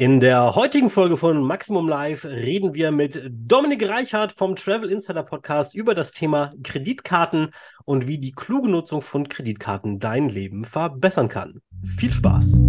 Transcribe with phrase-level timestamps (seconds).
[0.00, 5.24] In der heutigen Folge von Maximum Live reden wir mit Dominik Reichert vom Travel Insider
[5.24, 7.50] Podcast über das Thema Kreditkarten
[7.84, 11.62] und wie die kluge Nutzung von Kreditkarten dein Leben verbessern kann.
[11.84, 12.62] Viel Spaß!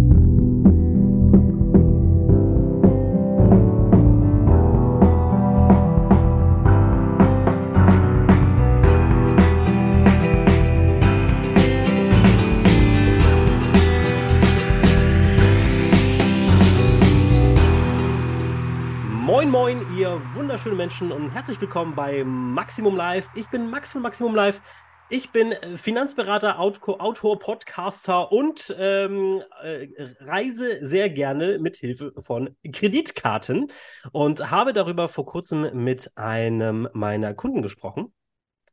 [20.90, 23.28] Menschen und herzlich willkommen bei Maximum Live.
[23.36, 24.60] Ich bin Max von Maximum Live.
[25.08, 29.86] Ich bin äh, Finanzberater, Autor, Podcaster und ähm, äh,
[30.18, 33.68] reise sehr gerne mit Hilfe von Kreditkarten
[34.10, 38.12] und habe darüber vor kurzem mit einem meiner Kunden gesprochen,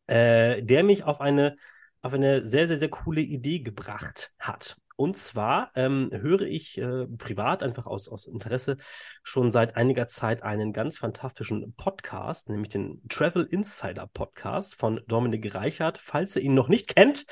[0.07, 1.55] äh, der mich auf eine
[2.01, 4.77] auf eine sehr, sehr, sehr coole Idee gebracht hat.
[4.97, 8.77] Und zwar ähm, höre ich äh, privat einfach aus, aus Interesse
[9.21, 15.53] schon seit einiger Zeit einen ganz fantastischen Podcast, nämlich den Travel Insider Podcast von Dominik
[15.53, 15.99] Reichert.
[15.99, 17.27] Falls ihr ihn noch nicht kennt,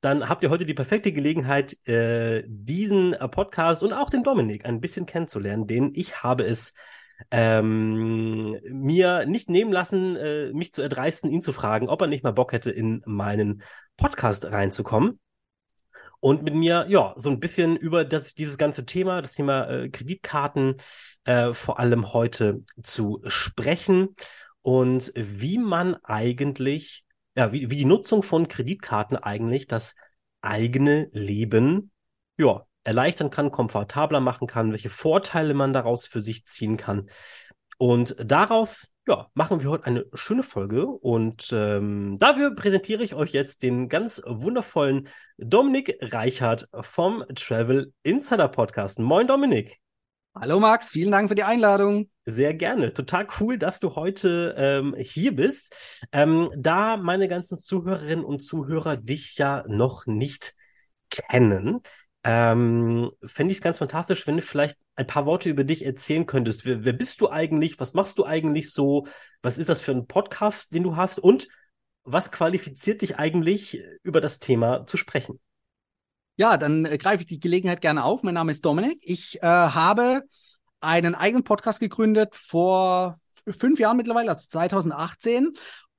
[0.00, 4.64] dann habt ihr heute die perfekte Gelegenheit, äh, diesen äh, Podcast und auch den Dominik
[4.66, 6.74] ein bisschen kennenzulernen, den ich habe es
[7.30, 12.24] ähm, mir nicht nehmen lassen, äh, mich zu erdreisten, ihn zu fragen, ob er nicht
[12.24, 13.62] mal Bock hätte, in meinen
[13.96, 15.20] Podcast reinzukommen
[16.24, 19.90] und mit mir, ja, so ein bisschen über das, dieses ganze Thema, das Thema äh,
[19.90, 20.76] Kreditkarten
[21.24, 24.14] äh, vor allem heute zu sprechen
[24.62, 27.04] und wie man eigentlich,
[27.36, 29.96] ja, wie, wie die Nutzung von Kreditkarten eigentlich das
[30.40, 31.90] eigene Leben,
[32.38, 37.10] ja, erleichtern kann, komfortabler machen kann, welche Vorteile man daraus für sich ziehen kann.
[37.76, 43.32] Und daraus ja, machen wir heute eine schöne Folge und ähm, dafür präsentiere ich euch
[43.32, 48.98] jetzt den ganz wundervollen Dominik Reichert vom Travel Insider Podcast.
[48.98, 49.78] Moin Dominik.
[50.34, 52.10] Hallo Max, vielen Dank für die Einladung.
[52.24, 52.94] Sehr gerne.
[52.94, 56.06] Total cool, dass du heute ähm, hier bist.
[56.10, 60.54] Ähm, da meine ganzen Zuhörerinnen und Zuhörer dich ja noch nicht
[61.10, 61.82] kennen,
[62.24, 66.24] ähm, fände ich es ganz fantastisch, wenn du vielleicht ein paar Worte über dich erzählen
[66.24, 66.64] könntest.
[66.64, 67.78] Wer, wer, bist du eigentlich?
[67.78, 69.06] Was machst du eigentlich so?
[69.42, 71.18] Was ist das für ein Podcast, den du hast?
[71.18, 71.48] Und
[72.02, 75.38] was qualifiziert dich eigentlich, über das Thema zu sprechen?
[76.36, 78.22] Ja, dann äh, greife ich die Gelegenheit gerne auf.
[78.22, 78.98] Mein Name ist Dominik.
[79.02, 80.22] Ich äh, habe
[80.80, 85.52] einen eigenen Podcast gegründet vor fünf Jahren mittlerweile, also 2018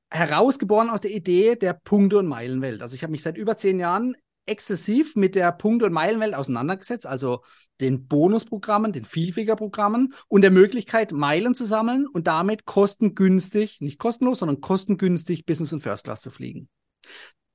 [0.09, 2.81] herausgeboren aus der Idee der Punkte- und Meilenwelt.
[2.81, 7.05] Also ich habe mich seit über zehn Jahren exzessiv mit der Punkte- und Meilenwelt auseinandergesetzt,
[7.05, 7.41] also
[7.81, 14.39] den Bonusprogrammen, den Vielfliegerprogrammen und der Möglichkeit, Meilen zu sammeln und damit kostengünstig, nicht kostenlos,
[14.39, 16.69] sondern kostengünstig Business und First Class zu fliegen.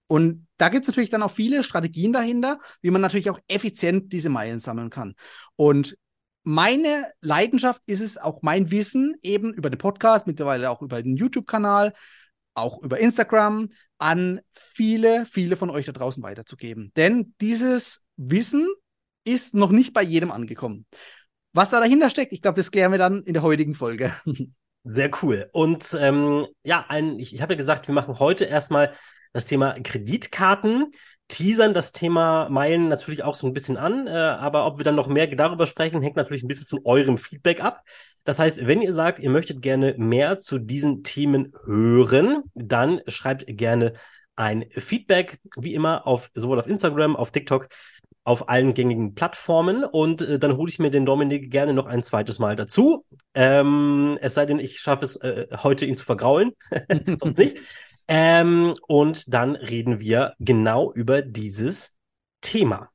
[0.06, 4.12] Und da gibt es natürlich dann auch viele Strategien dahinter, wie man natürlich auch effizient
[4.12, 5.14] diese Meilen sammeln kann.
[5.54, 5.96] Und
[6.42, 11.16] meine Leidenschaft ist es, auch mein Wissen eben über den Podcast, mittlerweile auch über den
[11.16, 11.92] YouTube-Kanal,
[12.54, 13.68] auch über Instagram,
[13.98, 16.92] an viele, viele von euch da draußen weiterzugeben.
[16.96, 18.66] Denn dieses Wissen
[19.24, 20.86] ist noch nicht bei jedem angekommen.
[21.52, 24.14] Was da dahinter steckt, ich glaube, das klären wir dann in der heutigen Folge.
[24.84, 25.50] Sehr cool.
[25.52, 28.94] Und ähm, ja, ein, ich, ich habe ja gesagt, wir machen heute erstmal
[29.32, 30.90] das Thema Kreditkarten
[31.30, 34.96] teasern das Thema Meilen natürlich auch so ein bisschen an, äh, aber ob wir dann
[34.96, 37.82] noch mehr darüber sprechen, hängt natürlich ein bisschen von eurem Feedback ab.
[38.24, 43.46] Das heißt, wenn ihr sagt, ihr möchtet gerne mehr zu diesen Themen hören, dann schreibt
[43.46, 43.94] gerne
[44.36, 47.68] ein Feedback, wie immer, auf sowohl auf Instagram, auf TikTok,
[48.24, 52.02] auf allen gängigen Plattformen und äh, dann hole ich mir den Dominik gerne noch ein
[52.02, 53.04] zweites Mal dazu.
[53.34, 56.52] Ähm, es sei denn, ich schaffe es äh, heute, ihn zu vergraulen,
[57.16, 57.58] sonst nicht.
[58.10, 61.96] Ähm, und dann reden wir genau über dieses
[62.40, 62.90] Thema.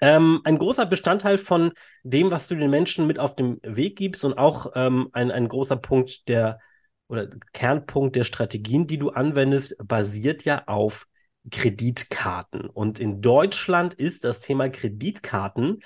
[0.00, 1.72] Ähm, ein großer Bestandteil von
[2.02, 5.48] dem, was du den Menschen mit auf den Weg gibst und auch ähm, ein, ein
[5.48, 6.60] großer Punkt der
[7.08, 11.06] oder Kernpunkt der Strategien, die du anwendest, basiert ja auf
[11.50, 12.70] Kreditkarten.
[12.70, 15.80] Und in Deutschland ist das Thema Kreditkarten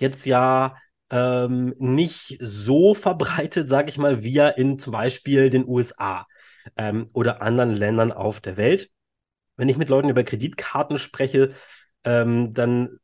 [0.00, 0.74] jetzt ja
[1.10, 6.26] ähm, nicht so verbreitet, sage ich mal, wie ja in zum Beispiel den USA
[6.76, 8.90] ähm, oder anderen Ländern auf der Welt.
[9.56, 11.50] Wenn ich mit Leuten über Kreditkarten spreche,
[12.04, 12.98] ähm, dann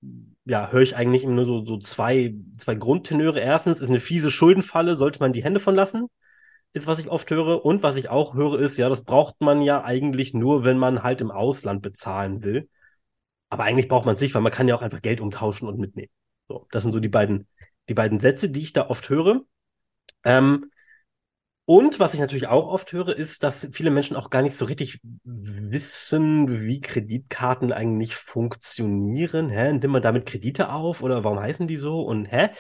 [0.45, 3.41] ja, höre ich eigentlich nur so, so zwei, zwei Grundtenöre.
[3.41, 6.09] Erstens ist eine fiese Schuldenfalle, sollte man die Hände von lassen,
[6.73, 7.65] ist, was ich oft höre.
[7.65, 11.03] Und was ich auch höre, ist, ja, das braucht man ja eigentlich nur, wenn man
[11.03, 12.69] halt im Ausland bezahlen will.
[13.51, 15.79] Aber eigentlich braucht man es nicht, weil man kann ja auch einfach Geld umtauschen und
[15.79, 16.11] mitnehmen.
[16.49, 17.47] So, das sind so die beiden,
[17.89, 19.43] die beiden Sätze, die ich da oft höre.
[20.25, 20.71] Ähm,
[21.65, 24.65] und was ich natürlich auch oft höre, ist, dass viele Menschen auch gar nicht so
[24.65, 29.49] richtig wissen, wie Kreditkarten eigentlich funktionieren.
[29.49, 29.73] Hä?
[29.73, 32.03] Nimmt man damit Kredite auf oder warum heißen die so?
[32.03, 32.51] Und hä?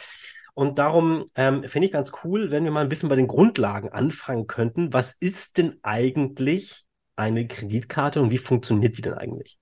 [0.54, 3.90] Und darum ähm, fände ich ganz cool, wenn wir mal ein bisschen bei den Grundlagen
[3.90, 4.92] anfangen könnten.
[4.92, 6.84] Was ist denn eigentlich
[7.16, 9.58] eine Kreditkarte und wie funktioniert die denn eigentlich?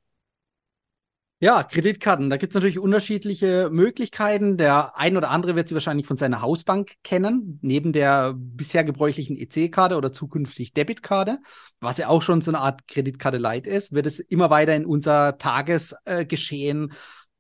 [1.42, 2.28] Ja, Kreditkarten.
[2.28, 4.58] Da gibt es natürlich unterschiedliche Möglichkeiten.
[4.58, 9.38] Der ein oder andere wird sie wahrscheinlich von seiner Hausbank kennen, neben der bisher gebräuchlichen
[9.38, 11.38] EC-Karte oder zukünftig Debitkarte,
[11.80, 14.84] was ja auch schon so eine Art Kreditkarte Light ist, wird es immer weiter in
[14.84, 16.92] unser Tagesgeschehen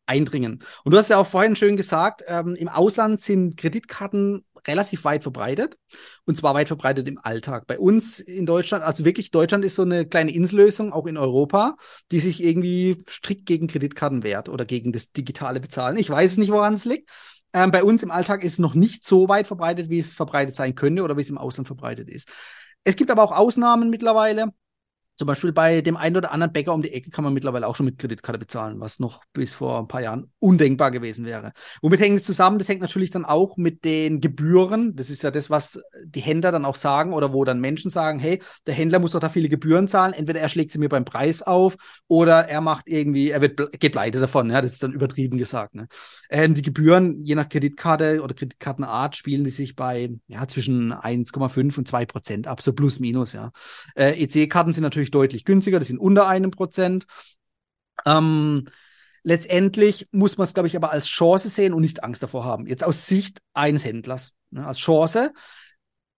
[0.06, 0.64] eindringen.
[0.82, 5.22] Und du hast ja auch vorhin schön gesagt, ähm, im Ausland sind Kreditkarten relativ weit
[5.22, 5.76] verbreitet.
[6.24, 7.66] Und zwar weit verbreitet im Alltag.
[7.66, 11.76] Bei uns in Deutschland, also wirklich Deutschland ist so eine kleine Insellösung, auch in Europa,
[12.10, 15.96] die sich irgendwie strikt gegen Kreditkarten wehrt oder gegen das digitale Bezahlen.
[15.96, 17.10] Ich weiß nicht, woran es liegt.
[17.52, 20.54] Ähm, bei uns im Alltag ist es noch nicht so weit verbreitet, wie es verbreitet
[20.54, 22.28] sein könnte oder wie es im Ausland verbreitet ist.
[22.84, 24.52] Es gibt aber auch Ausnahmen mittlerweile.
[25.20, 27.76] Zum Beispiel bei dem einen oder anderen Bäcker um die Ecke kann man mittlerweile auch
[27.76, 31.52] schon mit Kreditkarte bezahlen, was noch bis vor ein paar Jahren undenkbar gewesen wäre.
[31.82, 32.58] Womit hängt es zusammen?
[32.58, 34.96] Das hängt natürlich dann auch mit den Gebühren.
[34.96, 38.18] Das ist ja das, was die Händler dann auch sagen oder wo dann Menschen sagen,
[38.18, 40.14] hey, der Händler muss doch da viele Gebühren zahlen.
[40.14, 41.76] Entweder er schlägt sie mir beim Preis auf
[42.08, 44.48] oder er macht irgendwie, er wird geht pleite davon.
[44.48, 45.74] Ja, das ist dann übertrieben gesagt.
[45.74, 45.86] Ne?
[46.30, 51.76] Ähm, die Gebühren, je nach Kreditkarte oder Kreditkartenart, spielen die sich bei ja, zwischen 1,5
[51.76, 53.34] und 2 Prozent ab, so plus minus.
[53.34, 53.52] Ja.
[53.94, 57.06] Äh, EC-Karten sind natürlich natürlich deutlich günstiger, das sind unter einem Prozent.
[58.06, 58.66] Ähm,
[59.22, 62.66] letztendlich muss man es, glaube ich, aber als Chance sehen und nicht Angst davor haben.
[62.66, 64.32] Jetzt aus Sicht eines Händlers.
[64.50, 65.32] Ne, als Chance,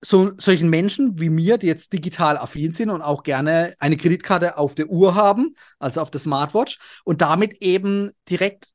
[0.05, 4.59] so, solchen Menschen wie mir, die jetzt digital affin sind und auch gerne eine Kreditkarte
[4.59, 8.69] auf der Uhr haben, also auf der Smartwatch, und damit eben direkt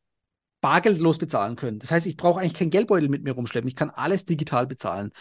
[0.62, 1.80] bargeldlos bezahlen können.
[1.80, 3.68] Das heißt, ich brauche eigentlich kein Geldbeutel mit mir rumschleppen.
[3.68, 5.12] Ich kann alles digital bezahlen.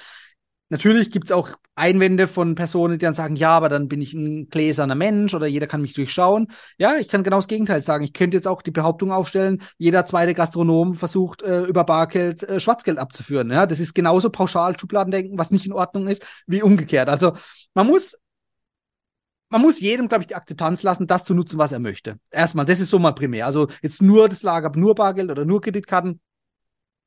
[0.68, 4.14] Natürlich gibt es auch Einwände von Personen, die dann sagen, ja, aber dann bin ich
[4.14, 6.48] ein gläserner Mensch oder jeder kann mich durchschauen.
[6.78, 8.02] Ja, ich kann genau das Gegenteil sagen.
[8.02, 12.58] Ich könnte jetzt auch die Behauptung aufstellen, jeder zweite Gastronom versucht äh, über Bargeld äh,
[12.58, 13.50] Schwarzgeld abzuführen.
[13.50, 17.08] Ja, das ist genauso pauschal Schubladendenken, was nicht in Ordnung ist, wie umgekehrt.
[17.08, 17.32] Also
[17.74, 18.16] man muss
[19.48, 22.18] man muss jedem, glaube ich, die Akzeptanz lassen, das zu nutzen, was er möchte.
[22.30, 23.46] Erstmal, das ist so mal primär.
[23.46, 26.20] Also jetzt nur das Lager, nur Bargeld oder nur Kreditkarten.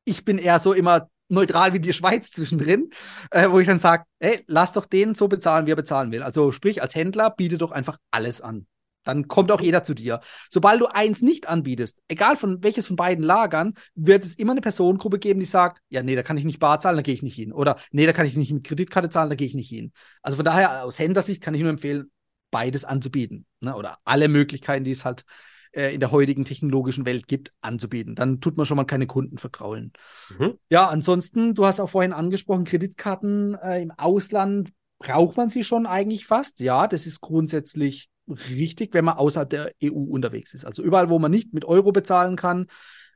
[0.05, 2.89] Ich bin eher so immer neutral wie die Schweiz zwischendrin,
[3.31, 6.23] äh, wo ich dann sage, ey, lass doch den so bezahlen, wie er bezahlen will.
[6.23, 8.67] Also sprich, als Händler biete doch einfach alles an.
[9.03, 10.19] Dann kommt auch jeder zu dir.
[10.49, 14.61] Sobald du eins nicht anbietest, egal von welches von beiden Lagern, wird es immer eine
[14.61, 17.23] Personengruppe geben, die sagt, ja, nee, da kann ich nicht bar zahlen, da gehe ich
[17.23, 17.53] nicht hin.
[17.53, 19.93] Oder nee, da kann ich nicht mit Kreditkarte zahlen, da gehe ich nicht hin.
[20.21, 22.11] Also von daher, aus Händlersicht kann ich nur empfehlen,
[22.51, 23.45] beides anzubieten.
[23.61, 23.75] Ne?
[23.75, 25.23] Oder alle Möglichkeiten, die es halt
[25.71, 28.15] äh, in der heutigen technologischen Welt gibt, anzubieten.
[28.15, 29.93] Dann tut man schon mal keine Kunden verkraulen.
[30.37, 30.55] Mhm.
[30.69, 35.85] Ja, ansonsten, du hast auch vorhin angesprochen, Kreditkarten äh, im Ausland braucht man sie schon
[35.85, 36.59] eigentlich fast.
[36.59, 38.09] Ja, das ist grundsätzlich
[38.49, 40.65] richtig, wenn man außerhalb der EU unterwegs ist.
[40.65, 42.67] Also überall, wo man nicht mit Euro bezahlen kann,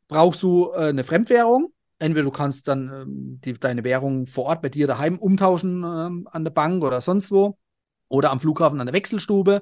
[0.08, 1.74] brauchst du äh, eine Fremdwährung.
[2.00, 6.28] Entweder du kannst dann ähm, die, deine Währung vor Ort bei dir daheim umtauschen ähm,
[6.32, 7.58] an der Bank oder sonst wo
[8.10, 9.62] oder am Flughafen an der Wechselstube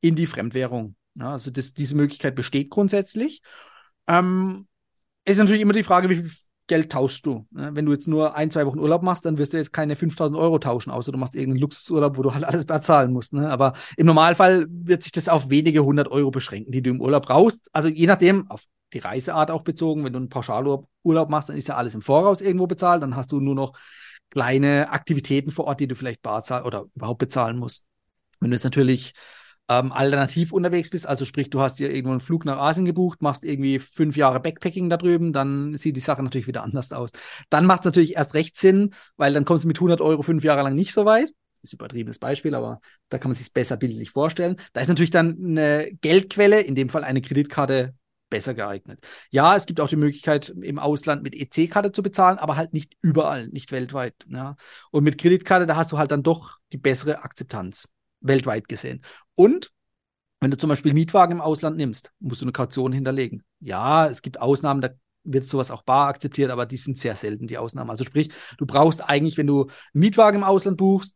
[0.00, 0.96] in die Fremdwährung.
[1.14, 3.42] Ja, also das, diese Möglichkeit besteht grundsätzlich.
[4.06, 4.66] Ähm,
[5.24, 6.30] ist natürlich immer die Frage, wie viel
[6.68, 7.46] Geld tauschst du?
[7.50, 10.38] Wenn du jetzt nur ein, zwei Wochen Urlaub machst, dann wirst du jetzt keine 5000
[10.38, 13.32] Euro tauschen, außer du machst irgendeinen Luxusurlaub, wo du halt alles bezahlen musst.
[13.34, 13.48] Ne?
[13.48, 17.26] Aber im Normalfall wird sich das auf wenige hundert Euro beschränken, die du im Urlaub
[17.26, 17.68] brauchst.
[17.72, 21.68] Also je nachdem, auf die Reiseart auch bezogen, wenn du einen Pauschalurlaub machst, dann ist
[21.68, 23.72] ja alles im Voraus irgendwo bezahlt, dann hast du nur noch
[24.30, 27.84] kleine Aktivitäten vor Ort, die du vielleicht bar oder überhaupt bezahlen musst.
[28.40, 29.12] Wenn du jetzt natürlich
[29.68, 33.22] ähm, alternativ unterwegs bist, also sprich, du hast dir irgendwo einen Flug nach Asien gebucht,
[33.22, 37.12] machst irgendwie fünf Jahre Backpacking da drüben, dann sieht die Sache natürlich wieder anders aus.
[37.50, 40.44] Dann macht es natürlich erst recht Sinn, weil dann kommst du mit 100 Euro fünf
[40.44, 41.32] Jahre lang nicht so weit.
[41.62, 44.56] Ist übertriebenes Beispiel, aber da kann man sich besser bildlich vorstellen.
[44.72, 47.94] Da ist natürlich dann eine Geldquelle, in dem Fall eine Kreditkarte,
[48.30, 48.98] besser geeignet.
[49.30, 52.96] Ja, es gibt auch die Möglichkeit, im Ausland mit EC-Karte zu bezahlen, aber halt nicht
[53.02, 54.14] überall, nicht weltweit.
[54.26, 54.56] Ja.
[54.90, 57.88] Und mit Kreditkarte, da hast du halt dann doch die bessere Akzeptanz
[58.22, 59.04] weltweit gesehen.
[59.34, 59.70] Und
[60.40, 63.44] wenn du zum Beispiel Mietwagen im Ausland nimmst, musst du eine Kaution hinterlegen.
[63.60, 64.90] Ja, es gibt Ausnahmen, da
[65.24, 67.90] wird sowas auch bar akzeptiert, aber die sind sehr selten, die Ausnahmen.
[67.90, 71.14] Also sprich, du brauchst eigentlich, wenn du einen Mietwagen im Ausland buchst,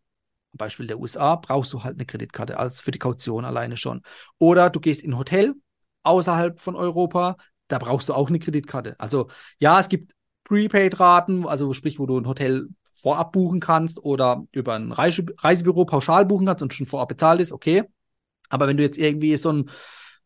[0.56, 4.02] Beispiel der USA, brauchst du halt eine Kreditkarte als für die Kaution alleine schon.
[4.38, 5.54] Oder du gehst in ein Hotel
[6.02, 7.36] außerhalb von Europa,
[7.68, 8.94] da brauchst du auch eine Kreditkarte.
[8.98, 10.12] Also ja, es gibt
[10.44, 15.84] Prepaid-Raten, also sprich, wo du ein Hotel vorab buchen kannst oder über ein Reise Reisebüro
[15.84, 17.84] pauschal buchen kannst und schon vorab bezahlt ist, okay.
[18.48, 19.70] Aber wenn du jetzt irgendwie so einen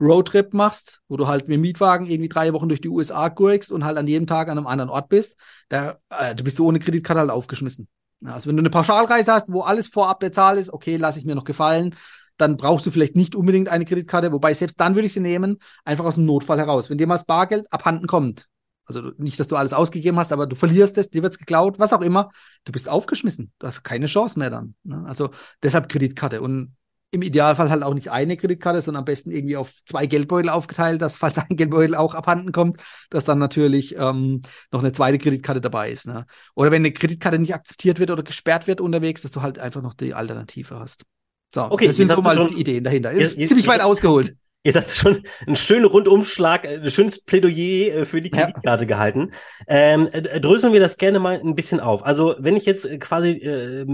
[0.00, 3.70] Roadtrip machst, wo du halt mit dem Mietwagen irgendwie drei Wochen durch die USA gurkst
[3.70, 5.36] und halt an jedem Tag an einem anderen Ort bist,
[5.68, 7.88] da, äh, du bist so ohne Kreditkarte halt aufgeschmissen.
[8.24, 11.34] Also wenn du eine Pauschalreise hast, wo alles vorab bezahlt ist, okay, lasse ich mir
[11.34, 11.94] noch gefallen,
[12.36, 15.58] dann brauchst du vielleicht nicht unbedingt eine Kreditkarte, wobei selbst dann würde ich sie nehmen,
[15.84, 16.88] einfach aus dem Notfall heraus.
[16.88, 18.46] Wenn dir mal das Bargeld abhanden kommt,
[18.96, 21.78] Also nicht, dass du alles ausgegeben hast, aber du verlierst es, dir wird es geklaut,
[21.78, 22.30] was auch immer.
[22.64, 23.52] Du bist aufgeschmissen.
[23.58, 24.74] Du hast keine Chance mehr dann.
[24.82, 25.04] Ne?
[25.06, 25.30] Also
[25.62, 26.40] deshalb Kreditkarte.
[26.40, 26.76] Und
[27.12, 31.02] im Idealfall halt auch nicht eine Kreditkarte, sondern am besten irgendwie auf zwei Geldbeutel aufgeteilt,
[31.02, 32.80] dass falls ein Geldbeutel auch abhanden kommt,
[33.10, 36.06] dass dann natürlich ähm, noch eine zweite Kreditkarte dabei ist.
[36.06, 36.26] Ne?
[36.54, 39.82] Oder wenn eine Kreditkarte nicht akzeptiert wird oder gesperrt wird unterwegs, dass du halt einfach
[39.82, 41.04] noch die Alternative hast.
[41.54, 43.10] So, okay, das sind so mal die Ideen dahinter.
[43.10, 44.36] Ist jetzt, ziemlich jetzt, weit ausgeholt.
[44.62, 48.88] Jetzt hast du schon einen schönen Rundumschlag, ein schönes Plädoyer äh, für die Kreditkarte ja.
[48.88, 49.32] gehalten.
[49.66, 52.04] Ähm, äh, dröseln wir das gerne mal ein bisschen auf.
[52.04, 53.86] Also, wenn ich jetzt quasi äh,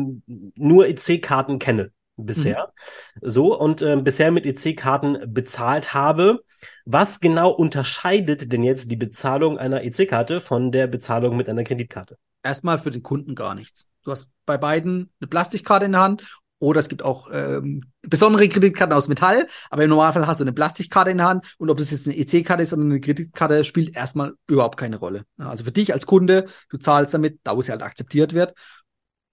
[0.56, 2.72] nur EC-Karten kenne, bisher.
[3.20, 3.28] Mhm.
[3.28, 6.42] So, und äh, bisher mit EC-Karten bezahlt habe.
[6.84, 12.16] Was genau unterscheidet denn jetzt die Bezahlung einer EC-Karte von der Bezahlung mit einer Kreditkarte?
[12.42, 13.90] Erstmal für den Kunden gar nichts.
[14.04, 18.48] Du hast bei beiden eine Plastikkarte in der Hand oder es gibt auch ähm, besondere
[18.48, 21.76] Kreditkarten aus Metall, aber im Normalfall hast du eine Plastikkarte in der Hand und ob
[21.76, 25.24] das jetzt eine EC-Karte ist oder eine Kreditkarte, spielt erstmal überhaupt keine Rolle.
[25.38, 28.54] Also für dich als Kunde, du zahlst damit, da wo sie halt akzeptiert wird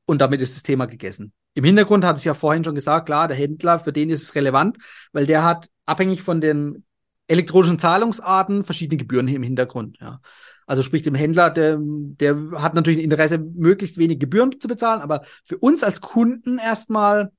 [0.06, 1.34] und damit ist das Thema gegessen.
[1.56, 4.36] Im Hintergrund hatte ich ja vorhin schon gesagt, klar, der Händler, für den ist es
[4.36, 4.78] relevant,
[5.12, 6.84] weil der hat abhängig von den
[7.28, 9.98] elektronischen Zahlungsarten verschiedene Gebühren im Hintergrund.
[10.02, 10.20] Ja.
[10.68, 15.02] Also sprich, dem Händler, der, der hat natürlich ein Interesse, möglichst wenig Gebühren zu bezahlen,
[15.02, 17.32] aber für uns als Kunden erstmal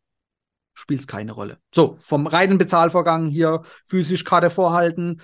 [0.75, 1.59] spielt es keine Rolle.
[1.73, 5.21] So, vom reinen Bezahlvorgang hier physisch Karte vorhalten,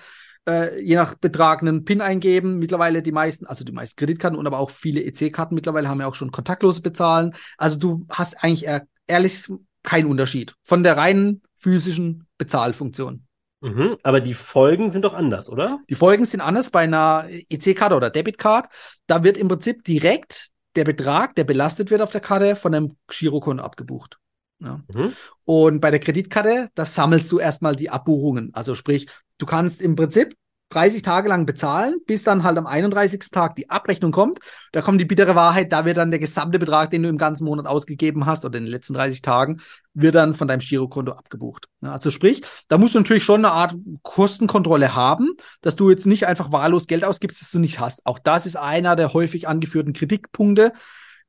[0.47, 2.57] äh, je nach Betrag einen PIN eingeben.
[2.57, 6.07] Mittlerweile die meisten, also die meisten Kreditkarten und aber auch viele EC-Karten mittlerweile haben ja
[6.07, 7.33] auch schon kontaktloses Bezahlen.
[7.57, 8.67] Also du hast eigentlich
[9.07, 9.47] ehrlich
[9.83, 13.25] keinen Unterschied von der reinen physischen Bezahlfunktion.
[13.61, 15.79] Mhm, aber die Folgen sind doch anders, oder?
[15.87, 18.67] Die Folgen sind anders bei einer EC-Karte oder Debitcard.
[19.05, 22.97] Da wird im Prinzip direkt der Betrag, der belastet wird auf der Karte, von einem
[23.07, 24.17] Girokonto abgebucht.
[24.59, 24.81] Ja.
[24.93, 25.13] Mhm.
[25.45, 28.51] Und bei der Kreditkarte, da sammelst du erstmal die Abbuchungen.
[28.53, 30.35] Also sprich, du kannst im Prinzip
[30.71, 33.19] 30 Tage lang bezahlen, bis dann halt am 31.
[33.31, 34.39] Tag die Abrechnung kommt.
[34.71, 37.45] Da kommt die bittere Wahrheit, da wird dann der gesamte Betrag, den du im ganzen
[37.45, 39.61] Monat ausgegeben hast oder in den letzten 30 Tagen,
[39.93, 41.67] wird dann von deinem Girokonto abgebucht.
[41.81, 46.25] Also sprich, da musst du natürlich schon eine Art Kostenkontrolle haben, dass du jetzt nicht
[46.25, 48.05] einfach wahllos Geld ausgibst, das du nicht hast.
[48.05, 50.73] Auch das ist einer der häufig angeführten Kritikpunkte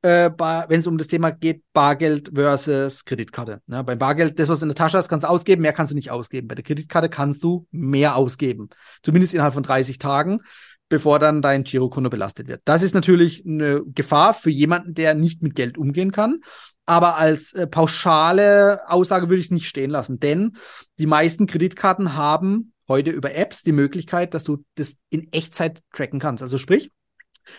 [0.03, 0.29] äh,
[0.67, 3.61] wenn es um das Thema geht, Bargeld versus Kreditkarte.
[3.67, 5.95] Ja, beim Bargeld, das, was in der Tasche hast, kannst du ausgeben, mehr kannst du
[5.95, 6.47] nicht ausgeben.
[6.47, 8.69] Bei der Kreditkarte kannst du mehr ausgeben.
[9.01, 10.39] Zumindest innerhalb von 30 Tagen,
[10.89, 12.61] bevor dann dein Girokonto belastet wird.
[12.65, 16.41] Das ist natürlich eine Gefahr für jemanden, der nicht mit Geld umgehen kann.
[16.85, 20.57] Aber als äh, pauschale Aussage würde ich es nicht stehen lassen, denn
[20.99, 26.19] die meisten Kreditkarten haben heute über Apps die Möglichkeit, dass du das in Echtzeit tracken
[26.19, 26.43] kannst.
[26.43, 26.91] Also sprich,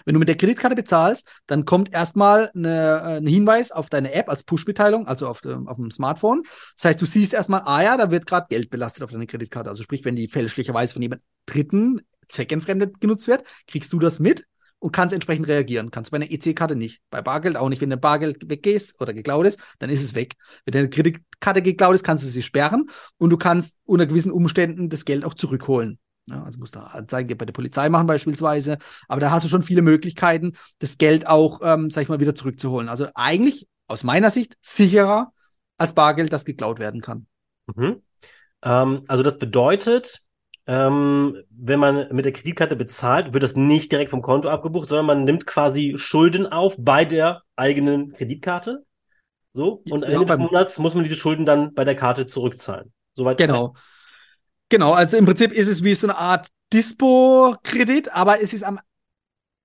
[0.04, 4.28] wenn du mit der Kreditkarte bezahlst, dann kommt erstmal äh, ein Hinweis auf deine App
[4.28, 6.42] als Push-Mitteilung, also auf, dem, auf dem Smartphone.
[6.76, 9.70] Das heißt, du siehst erstmal, ah ja, da wird gerade Geld belastet auf deine Kreditkarte.
[9.70, 14.46] Also sprich, wenn die fälschlicherweise von jemand Dritten zweckentfremdet genutzt wird, kriegst du das mit
[14.84, 15.90] und kannst entsprechend reagieren.
[15.90, 17.00] Kannst bei einer EC-Karte nicht.
[17.08, 17.80] Bei Bargeld auch nicht.
[17.80, 20.34] Wenn dein Bargeld weggehst oder geklaut ist, dann ist es weg.
[20.66, 24.90] Wenn deine Kreditkarte geklaut ist, kannst du sie sperren und du kannst unter gewissen Umständen
[24.90, 25.98] das Geld auch zurückholen.
[26.26, 28.78] Ja, also musst du Anzeige bei der Polizei machen beispielsweise.
[29.08, 32.34] Aber da hast du schon viele Möglichkeiten, das Geld auch, ähm, sag ich mal, wieder
[32.34, 32.88] zurückzuholen.
[32.88, 35.32] Also eigentlich aus meiner Sicht sicherer
[35.76, 37.26] als Bargeld, das geklaut werden kann.
[37.74, 38.02] Mhm.
[38.62, 40.22] Ähm, also das bedeutet,
[40.66, 45.06] ähm, wenn man mit der Kreditkarte bezahlt, wird das nicht direkt vom Konto abgebucht, sondern
[45.06, 48.84] man nimmt quasi Schulden auf bei der eigenen Kreditkarte.
[49.52, 52.92] So, und ja, Ende des Monats muss man diese Schulden dann bei der Karte zurückzahlen.
[53.14, 53.74] Soweit genau.
[54.74, 58.80] Genau, also im Prinzip ist es wie so eine Art Dispo-Kredit, aber es ist am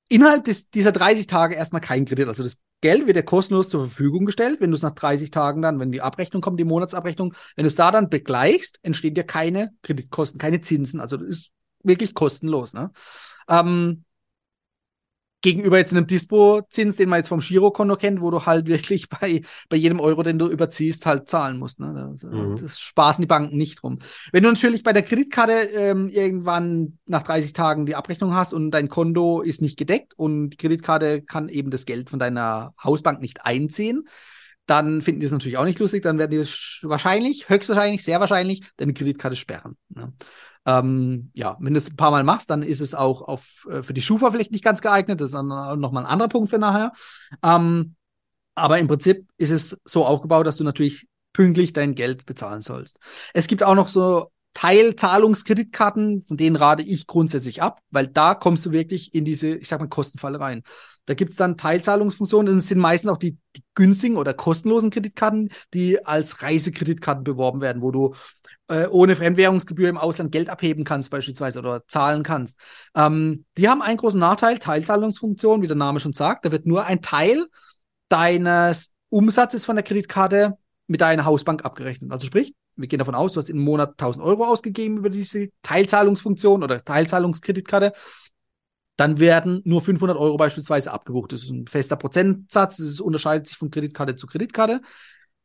[0.08, 2.28] innerhalb des, dieser 30 Tage erstmal kein Kredit.
[2.28, 4.62] Also das Geld wird dir kostenlos zur Verfügung gestellt.
[4.62, 7.70] Wenn du es nach 30 Tagen dann, wenn die Abrechnung kommt, die Monatsabrechnung, wenn du
[7.70, 11.00] es da dann begleichst, entstehen dir keine Kreditkosten, keine Zinsen.
[11.00, 11.52] Also das ist
[11.82, 12.76] wirklich kostenlos.
[12.76, 12.92] Ne?
[13.48, 14.04] Ähm,
[15.42, 19.42] gegenüber jetzt einem Dispo-Zins, den man jetzt vom Girokonto kennt, wo du halt wirklich bei,
[19.70, 21.80] bei jedem Euro, den du überziehst, halt zahlen musst.
[21.80, 22.14] Ne?
[22.14, 22.58] Das, mhm.
[22.60, 24.00] das spaßen die Banken nicht drum.
[24.32, 28.72] Wenn du natürlich bei der Kreditkarte ähm, irgendwann nach 30 Tagen die Abrechnung hast und
[28.72, 33.22] dein Konto ist nicht gedeckt und die Kreditkarte kann eben das Geld von deiner Hausbank
[33.22, 34.08] nicht einziehen,
[34.66, 36.48] dann finden die es natürlich auch nicht lustig, dann werden die
[36.84, 39.78] wahrscheinlich, höchstwahrscheinlich, sehr wahrscheinlich deine Kreditkarte sperren.
[39.90, 40.14] Ne?
[40.70, 43.82] Ähm, ja, wenn du es ein paar Mal machst, dann ist es auch auf, äh,
[43.82, 45.20] für die Schufa vielleicht nicht ganz geeignet.
[45.20, 45.48] Das ist dann
[45.80, 46.92] nochmal ein anderer Punkt für nachher.
[47.42, 47.96] Ähm,
[48.54, 53.00] aber im Prinzip ist es so aufgebaut, dass du natürlich pünktlich dein Geld bezahlen sollst.
[53.34, 58.66] Es gibt auch noch so Teilzahlungskreditkarten, von denen rate ich grundsätzlich ab, weil da kommst
[58.66, 60.64] du wirklich in diese, ich sag mal, Kostenfalle rein.
[61.06, 65.50] Da gibt es dann Teilzahlungsfunktionen, das sind meistens auch die, die günstigen oder kostenlosen Kreditkarten,
[65.74, 68.14] die als Reisekreditkarten beworben werden, wo du
[68.68, 72.60] äh, ohne Fremdwährungsgebühr im Ausland Geld abheben kannst, beispielsweise oder zahlen kannst.
[72.96, 76.86] Ähm, die haben einen großen Nachteil, Teilzahlungsfunktion, wie der Name schon sagt, da wird nur
[76.86, 77.48] ein Teil
[78.10, 82.12] deines Umsatzes von der Kreditkarte mit deiner Hausbank abgerechnet.
[82.12, 85.50] Also sprich, wir gehen davon aus, du hast im Monat 1000 Euro ausgegeben über diese
[85.64, 87.92] Teilzahlungsfunktion oder Teilzahlungskreditkarte.
[88.96, 91.34] Dann werden nur 500 Euro beispielsweise abgebucht.
[91.34, 92.78] Das ist ein fester Prozentsatz.
[92.78, 94.82] Das unterscheidet sich von Kreditkarte zu Kreditkarte.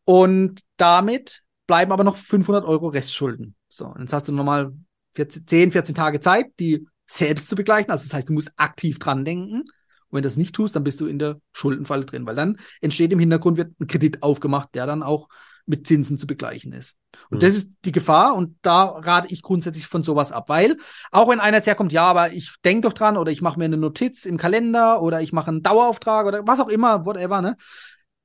[0.04, 3.56] Und damit bleiben aber noch 500 Euro Restschulden.
[3.68, 4.72] So, und jetzt hast du nochmal
[5.14, 7.90] 14, 10, 14 Tage Zeit, die selbst zu begleichen.
[7.90, 9.60] Also das heißt, du musst aktiv dran denken.
[9.60, 9.66] Und
[10.10, 13.12] wenn du das nicht tust, dann bist du in der Schuldenfalle drin, weil dann entsteht
[13.12, 15.28] im Hintergrund wird ein Kredit aufgemacht, der dann auch
[15.66, 16.96] mit Zinsen zu begleichen ist.
[17.30, 17.40] Und mhm.
[17.40, 20.76] das ist die Gefahr und da rate ich grundsätzlich von sowas ab, weil
[21.10, 23.64] auch wenn einer jetzt herkommt, ja, aber ich denke doch dran oder ich mache mir
[23.64, 27.56] eine Notiz im Kalender oder ich mache einen Dauerauftrag oder was auch immer, whatever, ne?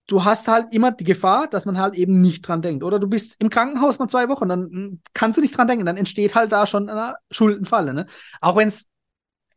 [0.08, 2.84] Du hast halt immer die Gefahr, dass man halt eben nicht dran denkt.
[2.84, 5.86] Oder du bist im Krankenhaus mal zwei Wochen, dann hm, kannst du nicht dran denken,
[5.86, 7.94] dann entsteht halt da schon eine Schuldenfalle.
[7.94, 8.08] Ne?
[8.42, 8.88] Auch wenn es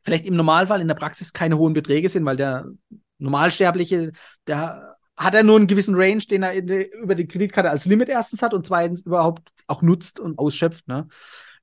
[0.02, 2.66] vielleicht im Normalfall in der Praxis keine hohen Beträge sind, weil der
[3.18, 4.12] Normalsterbliche,
[4.46, 4.91] der
[5.22, 8.42] hat er nur einen gewissen Range, den er die, über die Kreditkarte als Limit erstens
[8.42, 10.88] hat und zweitens überhaupt auch nutzt und ausschöpft.
[10.88, 11.06] Ne?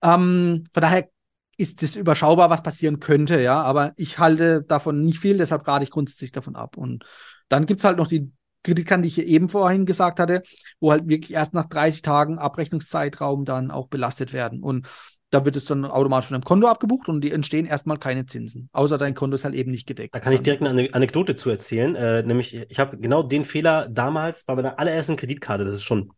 [0.01, 1.09] Ähm, von daher
[1.57, 5.83] ist das überschaubar, was passieren könnte, ja, aber ich halte davon nicht viel, deshalb rate
[5.83, 6.77] ich grundsätzlich davon ab.
[6.77, 7.03] Und
[7.49, 8.31] dann gibt es halt noch die
[8.63, 10.41] Kreditkarten, die ich eben vorhin gesagt hatte,
[10.79, 14.63] wo halt wirklich erst nach 30 Tagen Abrechnungszeitraum dann auch belastet werden.
[14.63, 14.87] Und
[15.31, 18.69] da wird es dann automatisch von einem Konto abgebucht und die entstehen erstmal keine Zinsen.
[18.71, 20.15] Außer dein Konto ist halt eben nicht gedeckt.
[20.15, 21.95] Da kann ich direkt eine Anekdote zu erzählen.
[21.95, 26.11] Äh, nämlich, ich habe genau den Fehler damals bei meiner allerersten Kreditkarte, das ist schon,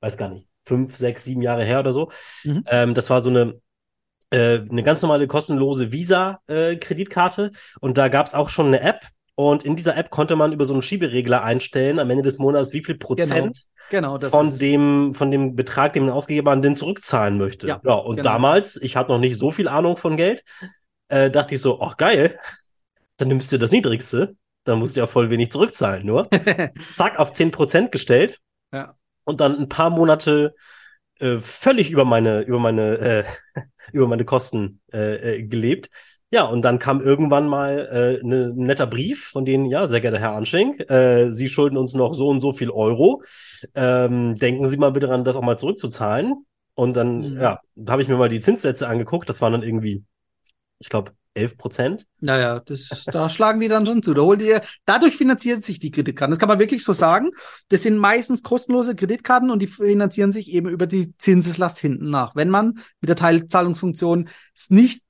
[0.00, 2.10] weiß gar nicht, fünf, sechs, sieben Jahre her oder so.
[2.44, 2.64] Mhm.
[2.66, 3.60] Ähm, das war so eine
[4.30, 9.06] äh, eine ganz normale kostenlose Visa-Kreditkarte äh, und da gab es auch schon eine App,
[9.38, 12.72] und in dieser App konnte man über so einen Schieberegler einstellen, am Ende des Monats,
[12.72, 13.06] wie viel genau.
[13.06, 17.66] Prozent genau, genau, von, dem, von dem Betrag, den man ausgegeben hat, denn zurückzahlen möchte.
[17.66, 18.30] Ja, ja und genau.
[18.30, 20.44] damals, ich hatte noch nicht so viel Ahnung von Geld,
[21.08, 22.38] äh, dachte ich so, ach geil,
[23.16, 26.28] dann nimmst du das Niedrigste, dann musst du ja voll wenig zurückzahlen, nur.
[26.96, 28.38] Zack, auf 10% gestellt.
[28.72, 28.94] Ja.
[29.24, 30.54] Und dann ein paar Monate
[31.20, 33.24] äh, völlig über meine, über meine, äh,
[33.92, 35.90] über meine Kosten äh, äh gelebt.
[36.30, 40.00] Ja, und dann kam irgendwann mal äh, ne, ein netter Brief von denen, ja, sehr
[40.00, 43.22] geehrter Herr Anschenk, äh, Sie schulden uns noch so und so viel Euro.
[43.74, 46.44] Ähm, denken Sie mal bitte daran, das auch mal zurückzuzahlen.
[46.74, 47.40] Und dann, mhm.
[47.40, 49.28] ja, da habe ich mir mal die Zinssätze angeguckt.
[49.28, 50.04] Das waren dann irgendwie,
[50.78, 52.06] ich glaube, 11 Prozent.
[52.20, 54.12] Naja, das, da schlagen die dann schon zu.
[54.12, 56.32] Da holt ihr, dadurch finanziert sich die Kreditkarten.
[56.32, 57.30] Das kann man wirklich so sagen.
[57.68, 62.36] Das sind meistens kostenlose Kreditkarten und die finanzieren sich eben über die Zinseslast hinten nach.
[62.36, 65.02] Wenn man mit der Teilzahlungsfunktion es nicht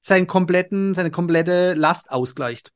[0.00, 2.72] seinen kompletten, seine komplette Last ausgleicht.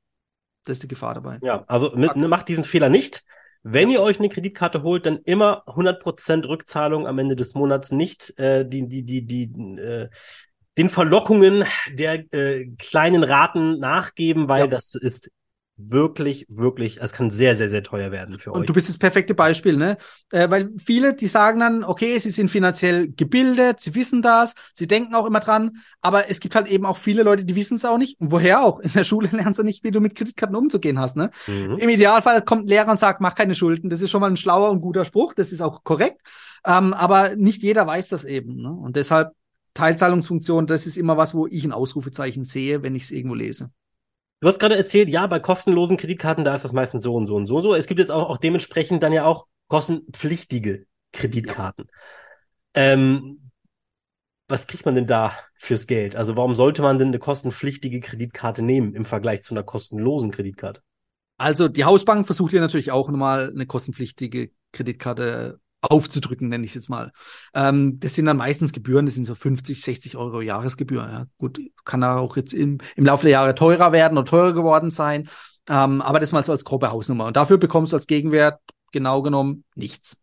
[0.65, 1.39] Das ist die Gefahr dabei.
[1.43, 3.25] Ja, also mit, ne, macht diesen Fehler nicht.
[3.63, 8.39] Wenn ihr euch eine Kreditkarte holt, dann immer 100% Rückzahlung am Ende des Monats, nicht
[8.39, 9.45] äh, die, die, die, die,
[9.81, 10.09] äh,
[10.77, 14.67] den Verlockungen der äh, kleinen Raten nachgeben, weil ja.
[14.67, 15.31] das ist
[15.77, 18.57] wirklich, wirklich, es kann sehr, sehr, sehr teuer werden für euch.
[18.57, 19.97] Und du bist das perfekte Beispiel, ne?
[20.31, 24.87] Äh, weil viele, die sagen dann, okay, sie sind finanziell gebildet, sie wissen das, sie
[24.87, 27.85] denken auch immer dran, aber es gibt halt eben auch viele Leute, die wissen es
[27.85, 28.21] auch nicht.
[28.21, 28.79] Und woher auch?
[28.81, 31.31] In der Schule lernst du nicht, wie du mit Kreditkarten umzugehen hast, ne?
[31.47, 31.79] Mhm.
[31.79, 33.91] Im Idealfall kommt ein Lehrer und sagt, mach keine Schulden.
[33.91, 36.21] Das ist schon mal ein schlauer und guter Spruch, das ist auch korrekt.
[36.67, 38.71] Ähm, aber nicht jeder weiß das eben, ne?
[38.71, 39.33] Und deshalb
[39.75, 43.71] Teilzahlungsfunktion, das ist immer was, wo ich ein Ausrufezeichen sehe, wenn ich es irgendwo lese.
[44.41, 47.37] Du hast gerade erzählt, ja, bei kostenlosen Kreditkarten, da ist das meistens so und so
[47.37, 47.75] und so und so.
[47.75, 51.87] Es gibt jetzt auch, auch dementsprechend dann ja auch kostenpflichtige Kreditkarten.
[52.75, 53.51] Ähm,
[54.49, 56.17] was kriegt man denn da fürs Geld?
[56.17, 60.83] Also warum sollte man denn eine kostenpflichtige Kreditkarte nehmen im Vergleich zu einer kostenlosen Kreditkarte?
[61.39, 66.75] Also die Hausbank versucht ja natürlich auch nochmal eine kostenpflichtige Kreditkarte aufzudrücken, nenne ich es
[66.75, 67.13] jetzt mal.
[67.55, 71.03] Ähm, das sind dann meistens Gebühren, das sind so 50, 60 Euro Jahresgebühr.
[71.03, 71.27] Ja.
[71.39, 75.29] Gut, kann auch jetzt im, im Laufe der Jahre teurer werden oder teurer geworden sein.
[75.69, 77.27] Ähm, aber das mal so als grobe Hausnummer.
[77.27, 78.61] Und dafür bekommst du als Gegenwert
[78.93, 80.21] genau genommen nichts.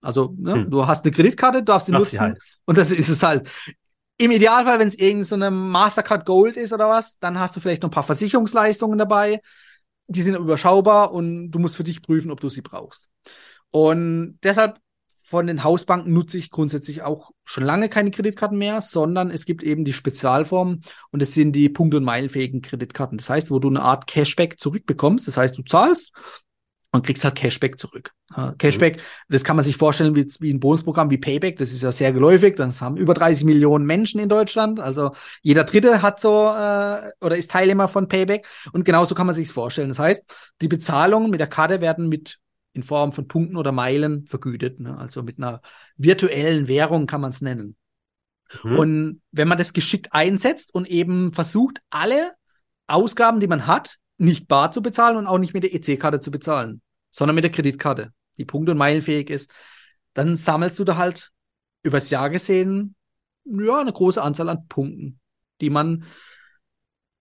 [0.00, 0.70] Also, ne, hm.
[0.70, 2.16] du hast eine Kreditkarte, du darfst sie Lass nutzen.
[2.16, 2.38] Sie halt.
[2.66, 3.48] Und das ist es halt.
[4.16, 7.60] Im Idealfall, wenn es irgendeine so eine Mastercard Gold ist oder was, dann hast du
[7.60, 9.40] vielleicht noch ein paar Versicherungsleistungen dabei.
[10.06, 13.08] Die sind überschaubar und du musst für dich prüfen, ob du sie brauchst.
[13.70, 14.78] Und deshalb
[15.34, 19.64] von den Hausbanken nutze ich grundsätzlich auch schon lange keine Kreditkarten mehr, sondern es gibt
[19.64, 23.18] eben die Spezialformen und es sind die punkt- und meilenfähigen Kreditkarten.
[23.18, 25.26] Das heißt, wo du eine Art Cashback zurückbekommst.
[25.26, 26.12] Das heißt, du zahlst
[26.92, 28.12] und kriegst halt Cashback zurück.
[28.58, 29.02] Cashback, mhm.
[29.28, 32.12] das kann man sich vorstellen wie, wie ein Bonusprogramm wie Payback, das ist ja sehr
[32.12, 35.10] geläufig, das haben über 30 Millionen Menschen in Deutschland, also
[35.42, 39.50] jeder Dritte hat so äh, oder ist Teilnehmer von Payback und genauso kann man sich
[39.50, 39.88] vorstellen.
[39.88, 40.24] Das heißt,
[40.60, 42.38] die Bezahlungen mit der Karte werden mit
[42.74, 44.96] in Form von Punkten oder Meilen vergütet, ne?
[44.98, 45.62] also mit einer
[45.96, 47.76] virtuellen Währung kann man es nennen.
[48.62, 48.76] Mhm.
[48.76, 52.34] Und wenn man das geschickt einsetzt und eben versucht, alle
[52.86, 56.30] Ausgaben, die man hat, nicht bar zu bezahlen und auch nicht mit der EC-Karte zu
[56.30, 59.52] bezahlen, sondern mit der Kreditkarte, die punkte- und meilenfähig ist,
[60.12, 61.30] dann sammelst du da halt
[61.82, 62.94] übers Jahr gesehen
[63.44, 65.20] ja eine große Anzahl an Punkten,
[65.60, 66.04] die man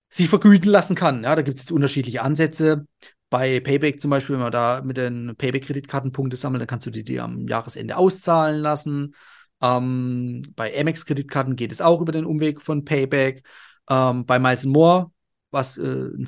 [0.10, 1.24] sich vergüten lassen kann.
[1.24, 2.88] Ja, da gibt es unterschiedliche Ansätze.
[3.34, 6.92] Bei Payback zum Beispiel, wenn man da mit den Payback-Kreditkarten Punkte sammelt, dann kannst du
[6.92, 9.16] die, die am Jahresende auszahlen lassen.
[9.60, 13.42] Ähm, bei Amex-Kreditkarten geht es auch über den Umweg von Payback.
[13.90, 15.10] Ähm, bei Miles More
[15.50, 16.28] was äh, ein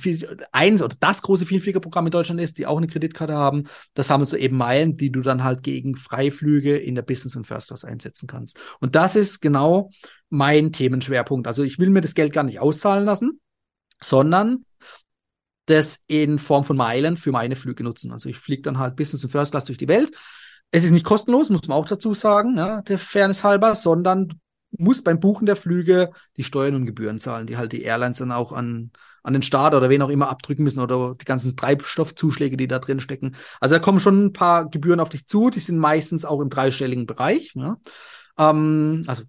[0.51, 3.65] eins oder das große Vielfliegerprogramm in Deutschland ist, die auch eine Kreditkarte haben.
[3.93, 7.45] Das haben so eben Meilen, die du dann halt gegen Freiflüge in der Business und
[7.45, 8.57] First Class einsetzen kannst.
[8.79, 9.91] Und das ist genau
[10.29, 11.47] mein Themenschwerpunkt.
[11.47, 13.41] Also ich will mir das Geld gar nicht auszahlen lassen,
[14.01, 14.65] sondern
[15.65, 18.11] das in Form von Meilen für meine Flüge nutzen.
[18.11, 20.11] Also ich fliege dann halt Business und First Class durch die Welt.
[20.71, 24.29] Es ist nicht kostenlos, muss man auch dazu sagen, ja, der Fairness halber, sondern
[24.77, 28.31] muss beim Buchen der Flüge die Steuern und Gebühren zahlen, die halt die Airlines dann
[28.31, 28.91] auch an,
[29.23, 32.79] an den Staat oder wen auch immer abdrücken müssen oder die ganzen Treibstoffzuschläge, die da
[32.79, 33.35] drin stecken.
[33.59, 36.49] Also da kommen schon ein paar Gebühren auf dich zu, die sind meistens auch im
[36.49, 37.53] dreistelligen Bereich.
[37.55, 37.77] Ja.
[38.37, 39.23] Ähm, also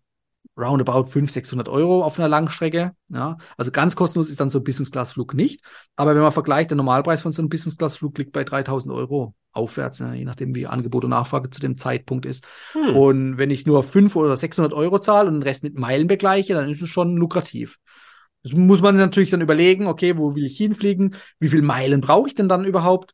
[0.56, 2.92] roundabout 500, 600 Euro auf einer Langstrecke.
[3.08, 3.36] Ja.
[3.56, 5.60] Also ganz kostenlos ist dann so ein Business-Class-Flug nicht.
[5.96, 9.98] Aber wenn man vergleicht, der Normalpreis von so einem Business-Class-Flug liegt bei 3000 Euro aufwärts,
[9.98, 12.46] ja, je nachdem, wie Angebot und Nachfrage zu dem Zeitpunkt ist.
[12.72, 12.96] Hm.
[12.96, 16.54] Und wenn ich nur 500 oder 600 Euro zahle und den Rest mit Meilen begleiche,
[16.54, 17.78] dann ist es schon lukrativ.
[18.42, 21.16] Das muss man natürlich dann überlegen, okay, wo will ich hinfliegen?
[21.40, 23.12] Wie viele Meilen brauche ich denn dann überhaupt?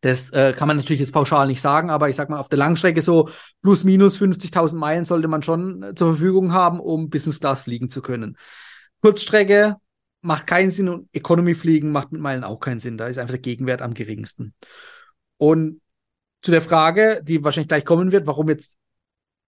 [0.00, 2.58] Das äh, kann man natürlich jetzt pauschal nicht sagen, aber ich sag mal, auf der
[2.58, 3.28] Langstrecke so
[3.62, 7.88] plus minus 50.000 Meilen sollte man schon äh, zur Verfügung haben, um Business Class fliegen
[7.88, 8.36] zu können.
[9.00, 9.76] Kurzstrecke
[10.20, 12.96] macht keinen Sinn und Economy fliegen macht mit Meilen auch keinen Sinn.
[12.96, 14.54] Da ist einfach der Gegenwert am geringsten.
[15.36, 15.80] Und
[16.42, 18.76] zu der Frage, die wahrscheinlich gleich kommen wird, warum jetzt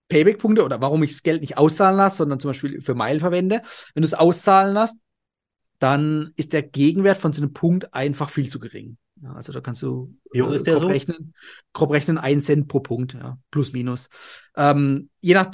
[0.09, 3.63] Payback-Punkte oder warum ich das Geld nicht auszahlen lasse, sondern zum Beispiel für Meilen verwende.
[3.95, 4.97] Wenn du es auszahlen lässt,
[5.79, 8.97] dann ist der Gegenwert von so einem Punkt einfach viel zu gering.
[9.23, 10.89] Ja, also da kannst du hoch äh, ist der grob, so?
[10.89, 11.35] rechnen,
[11.73, 14.09] grob rechnen, ein Cent pro Punkt, ja, plus minus.
[14.57, 15.51] Ähm, je nach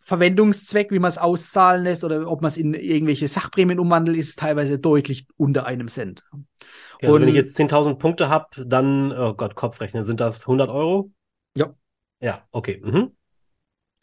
[0.00, 4.30] Verwendungszweck, wie man es auszahlen lässt oder ob man es in irgendwelche Sachprämien umwandelt, ist
[4.30, 6.24] es teilweise deutlich unter einem Cent.
[6.32, 10.42] Okay, also Und, wenn ich jetzt 10.000 Punkte habe, dann, oh Gott, Kopfrechnen, sind das
[10.42, 11.12] 100 Euro?
[11.54, 11.74] Ja.
[12.20, 12.80] Ja, okay.
[12.82, 13.12] Mhm.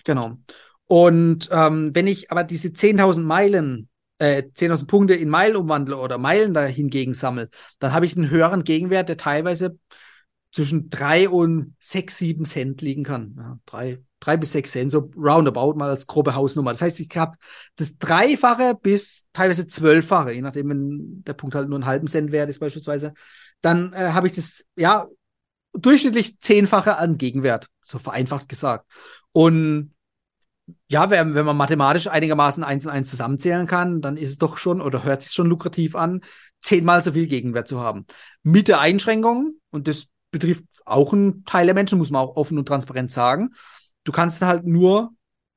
[0.04, 0.38] Genau.
[0.86, 6.18] Und ähm, wenn ich aber diese 10.000 Meilen äh, 10.000 Punkte in Meilen umwandle oder
[6.18, 7.50] Meilen dahingegen sammle,
[7.80, 9.78] dann habe ich einen höheren Gegenwert, der teilweise
[10.52, 13.36] zwischen drei und sechs, sieben Cent liegen kann.
[13.38, 16.72] Ja, drei, drei bis sechs Cent, so roundabout mal als grobe Hausnummer.
[16.72, 17.38] Das heißt, ich habe
[17.76, 22.32] das Dreifache bis teilweise Zwölffache, je nachdem, wenn der Punkt halt nur einen halben Cent
[22.32, 23.14] wert ist beispielsweise,
[23.62, 25.08] dann äh, habe ich das, ja,
[25.74, 28.90] durchschnittlich Zehnfache an Gegenwert, so vereinfacht gesagt.
[29.32, 29.94] Und
[30.90, 34.58] ja, wenn, wenn man mathematisch einigermaßen eins und eins zusammenzählen kann, dann ist es doch
[34.58, 36.22] schon oder hört sich schon lukrativ an,
[36.62, 38.06] zehnmal so viel Gegenwert zu haben.
[38.44, 42.58] Mit der Einschränkung, und das betrifft auch einen Teil der Menschen, muss man auch offen
[42.58, 43.52] und transparent sagen,
[44.04, 45.12] du kannst halt nur,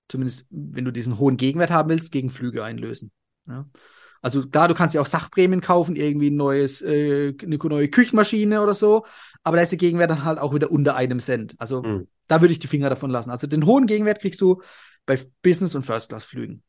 [0.08, 3.10] zumindest wenn du diesen hohen Gegenwert haben willst, gegen Flüge einlösen.
[3.48, 3.66] Ja.
[4.22, 8.62] Also klar, du kannst ja auch Sachprämien kaufen, irgendwie ein neues, äh, eine neue Küchenmaschine
[8.62, 9.06] oder so,
[9.42, 11.54] aber da ist der Gegenwert dann halt auch wieder unter einem Cent.
[11.58, 12.06] Also mhm.
[12.26, 13.30] da würde ich die Finger davon lassen.
[13.30, 14.60] Also den hohen Gegenwert kriegst du
[15.06, 16.62] bei Business- und First-Class-Flügen.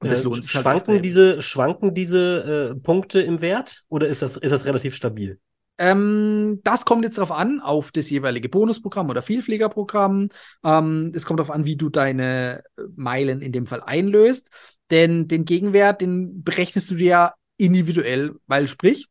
[0.00, 4.06] Und das äh, lohnt sich halt schwanken diese Schwanken diese äh, Punkte im Wert oder
[4.06, 5.38] ist das, ist das relativ stabil?
[5.78, 10.28] Ähm, das kommt jetzt darauf an, auf das jeweilige Bonusprogramm oder Vielfliegerprogramm.
[10.62, 12.62] Ähm, es kommt darauf an, wie du deine
[12.96, 14.50] Meilen in dem Fall einlöst.
[14.90, 19.06] Denn den Gegenwert, den berechnest du dir ja individuell, weil sprich,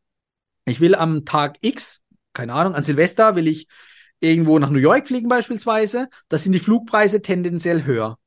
[0.66, 2.02] ich will am Tag X,
[2.34, 3.68] keine Ahnung, an Silvester will ich
[4.20, 8.18] irgendwo nach New York fliegen beispielsweise, da sind die Flugpreise tendenziell höher.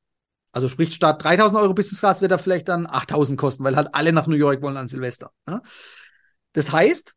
[0.52, 3.88] Also sprich, statt 3000 Euro Business Class wird er vielleicht dann 8000 kosten, weil halt
[3.92, 5.32] alle nach New York wollen an Silvester.
[5.46, 5.62] Ne?
[6.52, 7.14] Das heißt,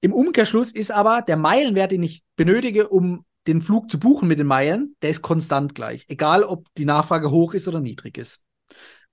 [0.00, 4.38] im Umkehrschluss ist aber der Meilenwert, den ich benötige, um den Flug zu buchen mit
[4.38, 6.04] den Meilen, der ist konstant gleich.
[6.08, 8.42] Egal, ob die Nachfrage hoch ist oder niedrig ist.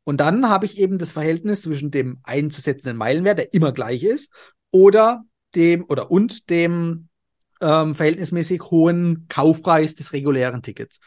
[0.03, 4.31] Und dann habe ich eben das Verhältnis zwischen dem einzusetzenden Meilenwert, der immer gleich ist,
[4.71, 5.23] oder
[5.55, 7.07] dem oder und dem
[7.61, 10.99] ähm, verhältnismäßig hohen Kaufpreis des regulären Tickets.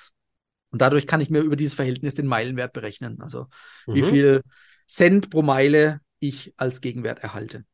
[0.70, 3.20] Und dadurch kann ich mir über dieses Verhältnis den Meilenwert berechnen.
[3.20, 3.46] Also
[3.86, 3.94] mhm.
[3.94, 4.42] wie viel
[4.86, 7.64] Cent pro Meile ich als Gegenwert erhalte.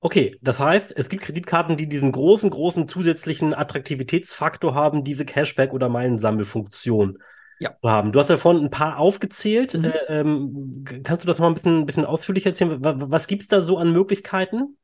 [0.00, 5.72] Okay, das heißt, es gibt Kreditkarten, die diesen großen, großen zusätzlichen Attraktivitätsfaktor haben, diese Cashback-
[5.72, 7.18] oder Meilensammelfunktion
[7.58, 7.74] Ja.
[7.80, 8.12] zu haben.
[8.12, 9.72] Du hast davon ein paar aufgezählt.
[9.72, 9.84] Mhm.
[9.84, 12.84] Äh, ähm, kannst du das mal ein bisschen, ein bisschen ausführlicher erzählen?
[12.84, 14.76] Was, was gibt's da so an Möglichkeiten?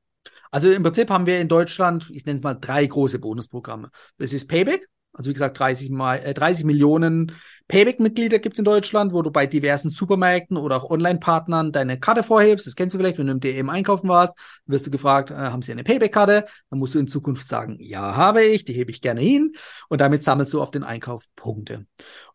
[0.50, 3.90] Also im Prinzip haben wir in Deutschland, ich nenne es mal drei große Bonusprogramme.
[4.16, 4.88] Das ist Payback.
[5.12, 7.33] Also wie gesagt, 30, mal, äh, 30 Millionen
[7.68, 12.23] Payback-Mitglieder gibt es in Deutschland, wo du bei diversen Supermärkten oder auch Online-Partnern deine Karte
[12.23, 12.66] vorhebst.
[12.66, 14.35] Das kennst du vielleicht, wenn du im DM einkaufen warst,
[14.66, 16.46] wirst du gefragt, äh, haben sie eine Payback-Karte?
[16.70, 19.53] Dann musst du in Zukunft sagen, ja, habe ich, die hebe ich gerne hin.
[19.88, 21.87] Und damit sammelst du auf den Einkauf Punkte.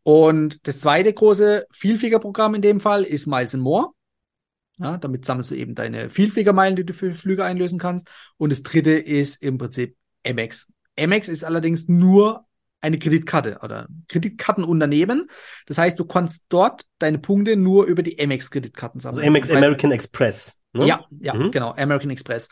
[0.04, 3.92] Und das zweite große Vielfliegerprogramm in dem Fall ist Miles More.
[4.78, 8.10] Ja, damit sammelst du eben deine Vielfliegermeilen, die du für Flüge einlösen kannst.
[8.38, 10.68] Und das dritte ist im Prinzip Amex.
[11.00, 12.45] Amex ist allerdings nur
[12.86, 15.28] eine Kreditkarte oder Kreditkartenunternehmen.
[15.66, 19.28] Das heißt, du kannst dort deine Punkte nur über die Amex-Kreditkarten Also sammeln.
[19.28, 20.62] Amex Bei- American Express.
[20.74, 20.88] Ne?
[20.88, 21.52] ja, ja, Mhm.
[21.52, 22.50] genau, American Express.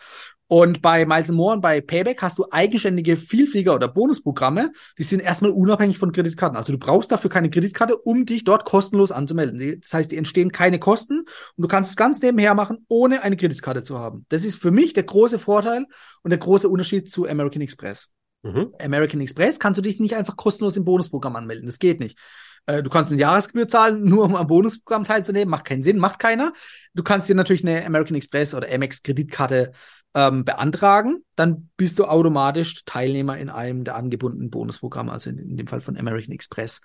[0.47, 5.19] Und bei Miles More und bei Payback hast du eigenständige Vielflieger- oder Bonusprogramme, die sind
[5.21, 6.55] erstmal unabhängig von Kreditkarten.
[6.57, 9.79] Also du brauchst dafür keine Kreditkarte, um dich dort kostenlos anzumelden.
[9.81, 13.35] Das heißt, die entstehen keine Kosten und du kannst es ganz nebenher machen, ohne eine
[13.35, 14.25] Kreditkarte zu haben.
[14.29, 15.85] Das ist für mich der große Vorteil
[16.21, 18.11] und der große Unterschied zu American Express.
[18.43, 18.73] Mhm.
[18.79, 21.65] American Express kannst du dich nicht einfach kostenlos im Bonusprogramm anmelden.
[21.65, 22.19] Das geht nicht.
[22.65, 25.49] Äh, Du kannst eine Jahresgebühr zahlen, nur um am Bonusprogramm teilzunehmen.
[25.49, 26.53] Macht keinen Sinn, macht keiner.
[26.93, 29.71] Du kannst dir natürlich eine American Express oder Amex Kreditkarte
[30.13, 31.23] ähm, beantragen.
[31.35, 35.81] Dann bist du automatisch Teilnehmer in einem der angebundenen Bonusprogramme, also in, in dem Fall
[35.81, 36.81] von American Express.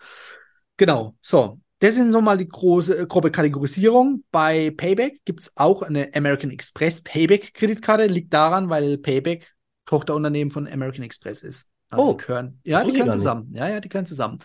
[0.77, 1.61] Genau, so.
[1.81, 4.25] Das sind so mal die große, äh, grobe Kategorisierung.
[4.33, 8.07] Bei Payback gibt es auch eine American Express Payback Kreditkarte.
[8.07, 9.55] Liegt daran, weil Payback
[9.89, 11.71] Tochterunternehmen von American Express ist.
[11.89, 13.51] Also Oh, die gehören, ja, die gehören zusammen.
[13.55, 14.39] Ja, ja, die gehören zusammen.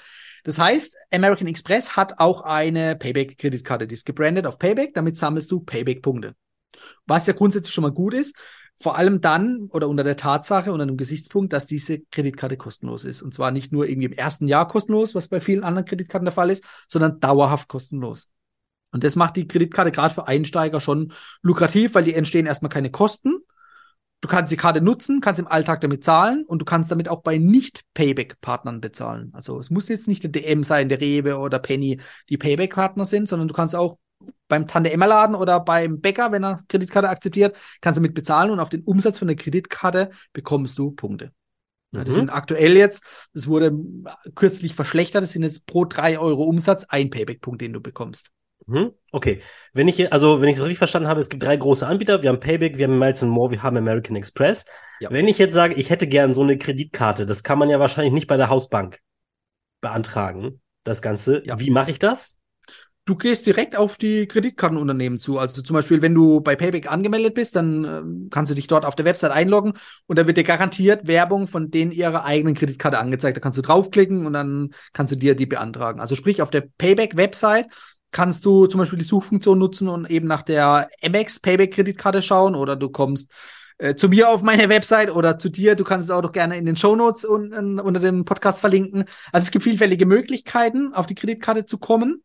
[0.46, 5.52] Das heißt, American Express hat auch eine Payback-Kreditkarte, die ist gebrandet auf Payback, damit sammelst
[5.52, 6.36] du Payback-Punkte.
[7.06, 8.38] Was ja grundsätzlich schon mal gut ist,
[8.80, 13.22] vor allem dann oder unter der Tatsache, unter dem Gesichtspunkt, dass diese Kreditkarte kostenlos ist.
[13.22, 16.34] Und zwar nicht nur irgendwie im ersten Jahr kostenlos, was bei vielen anderen Kreditkarten der
[16.34, 18.30] Fall ist, sondern dauerhaft kostenlos.
[18.92, 22.92] Und das macht die Kreditkarte gerade für Einsteiger schon lukrativ, weil die entstehen erstmal keine
[22.92, 23.43] Kosten.
[24.24, 27.24] Du kannst die Karte nutzen, kannst im Alltag damit zahlen und du kannst damit auch
[27.24, 29.32] bei Nicht-Payback-Partnern bezahlen.
[29.34, 33.28] Also es muss jetzt nicht der DM sein, der Rewe oder Penny, die Payback-Partner sind,
[33.28, 33.98] sondern du kannst auch
[34.48, 38.70] beim Tante-Emma-Laden oder beim Bäcker, wenn er Kreditkarte akzeptiert, kannst du mit bezahlen und auf
[38.70, 41.34] den Umsatz von der Kreditkarte bekommst du Punkte.
[41.94, 42.20] Ja, das Mhm.
[42.22, 43.78] sind aktuell jetzt, das wurde
[44.36, 48.30] kürzlich verschlechtert, das sind jetzt pro drei Euro Umsatz ein Payback-Punkt, den du bekommst.
[48.66, 48.94] Mhm.
[49.12, 49.42] Okay.
[49.74, 52.24] Wenn ich, also, wenn ich das richtig verstanden habe, es gibt drei große Anbieter.
[52.24, 54.66] Wir haben Payback, wir haben Miles More, wir haben American Express.
[55.00, 55.12] Ja.
[55.12, 58.14] Wenn ich jetzt sage, ich hätte gern so eine Kreditkarte, das kann man ja wahrscheinlich
[58.14, 59.00] nicht bei der Hausbank
[59.82, 61.44] beantragen, das Ganze.
[61.46, 61.60] Ja.
[61.60, 62.40] Wie mache ich das?
[63.06, 65.38] Du gehst direkt auf die Kreditkartenunternehmen zu.
[65.38, 68.86] Also zum Beispiel, wenn du bei Payback angemeldet bist, dann ähm, kannst du dich dort
[68.86, 69.74] auf der Website einloggen
[70.08, 73.36] und da wird dir garantiert Werbung von denen ihrer eigenen Kreditkarte angezeigt.
[73.36, 76.00] Da kannst du draufklicken und dann kannst du dir die beantragen.
[76.00, 77.68] Also sprich, auf der Payback-Website
[78.14, 82.78] kannst du zum Beispiel die Suchfunktion nutzen und eben nach der MX Payback-Kreditkarte schauen oder
[82.78, 83.32] du kommst
[83.80, 85.76] äh, zu mir auf meine Website oder zu dir.
[85.76, 89.06] Du kannst es auch doch gerne in den Shownotes un unter dem Podcast verlinken.
[89.32, 92.24] Also es gibt vielfältige Möglichkeiten, auf die Kreditkarte zu kommen.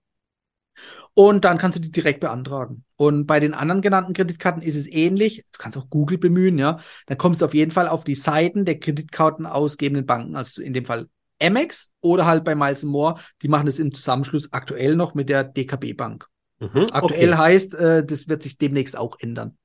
[1.15, 2.85] Und dann kannst du die direkt beantragen.
[2.95, 5.45] Und bei den anderen genannten Kreditkarten ist es ähnlich.
[5.53, 6.79] Du kannst auch Google bemühen, ja.
[7.07, 10.73] Dann kommst du auf jeden Fall auf die Seiten der Kreditkarten ausgebenden Banken, also in
[10.73, 11.09] dem Fall
[11.41, 13.21] Amex oder halt bei Miles More.
[13.43, 16.27] Die machen das im Zusammenschluss aktuell noch mit der DKB Bank.
[16.61, 16.87] Mhm.
[16.93, 17.39] Aktuell Okay.
[17.39, 19.57] heißt, äh, das wird sich demnächst auch ändern.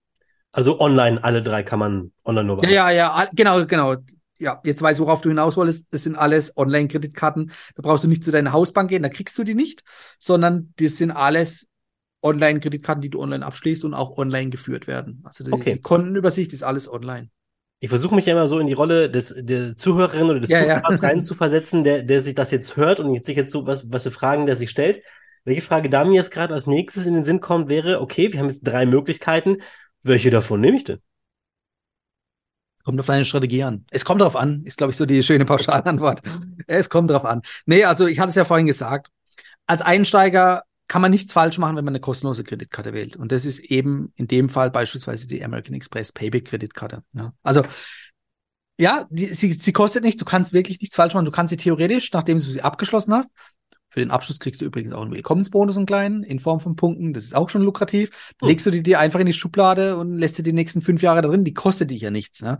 [0.51, 3.95] Also online, alle drei kann man online nur Ja, ja, ja, genau, genau.
[4.38, 5.88] Ja, jetzt weiß worauf du hinaus wolltest.
[5.91, 7.51] Das sind alles Online-Kreditkarten.
[7.75, 9.83] Da brauchst du nicht zu deiner Hausbank gehen, da kriegst du die nicht,
[10.19, 11.67] sondern das sind alles
[12.21, 15.21] Online-Kreditkarten, die du online abschließt und auch online geführt werden.
[15.23, 15.75] Also die, Okay.
[15.75, 17.29] die Kontenübersicht ist alles online.
[17.84, 20.60] Ich versuche mich ja immer so in die Rolle des der Zuhörerin oder des Ja,
[20.63, 20.78] ja.
[20.78, 23.67] Zuhörers rein zu versetzen, der, der sich das jetzt hört und jetzt sich jetzt so
[23.67, 25.04] was, was für Fragen der sich stellt.
[25.43, 28.39] Welche Frage da mir jetzt gerade als nächstes in den Sinn kommt, wäre, okay, wir
[28.39, 29.58] haben jetzt drei Möglichkeiten.
[30.02, 31.00] Welche davon nehme ich denn?
[32.86, 33.84] Kommt auf deine Strategie an.
[33.91, 36.22] Es kommt drauf an, ist, glaube ich, so die schöne Pauschalantwort.
[36.67, 37.41] Es kommt drauf an.
[37.65, 39.10] Nee, also ich hatte es ja vorhin gesagt.
[39.67, 43.15] Als Einsteiger kann man nichts falsch machen, wenn man eine kostenlose Kreditkarte wählt.
[43.15, 47.01] Und das ist eben in dem Fall beispielsweise die American Express Payback Kreditkarte.
[47.13, 47.34] Ja.
[47.41, 47.63] Also,
[48.79, 51.25] ja, die, sie, sie kostet nichts, du kannst wirklich nichts falsch machen.
[51.25, 53.32] Du kannst sie theoretisch, nachdem du sie abgeschlossen hast,
[53.89, 57.12] für den Abschluss kriegst du übrigens auch einen Willkommensbonus, einen kleinen, in Form von Punkten.
[57.12, 58.12] Das ist auch schon lukrativ.
[58.39, 58.49] Hm.
[58.49, 61.23] Legst du die dir einfach in die Schublade und lässt sie die nächsten fünf Jahre
[61.23, 61.43] da drin.
[61.43, 62.43] Die kostet dich ja nichts.
[62.43, 62.60] Ne?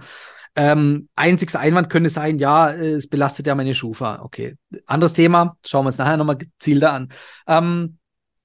[0.56, 4.24] Ähm, einzigster Einwand könnte sein, ja, äh, es belastet ja meine Schufa.
[4.24, 4.56] Okay.
[4.88, 5.56] Anderes Thema.
[5.64, 7.10] Schauen wir uns nachher nochmal gezielter an.
[7.46, 8.00] Ähm,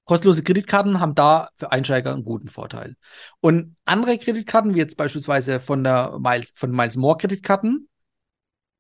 [0.09, 2.97] Kostenlose Kreditkarten haben da für Einsteiger einen guten Vorteil.
[3.41, 7.91] Und andere Kreditkarten, wie jetzt beispielsweise von der Miles, von Miles More Kreditkarten,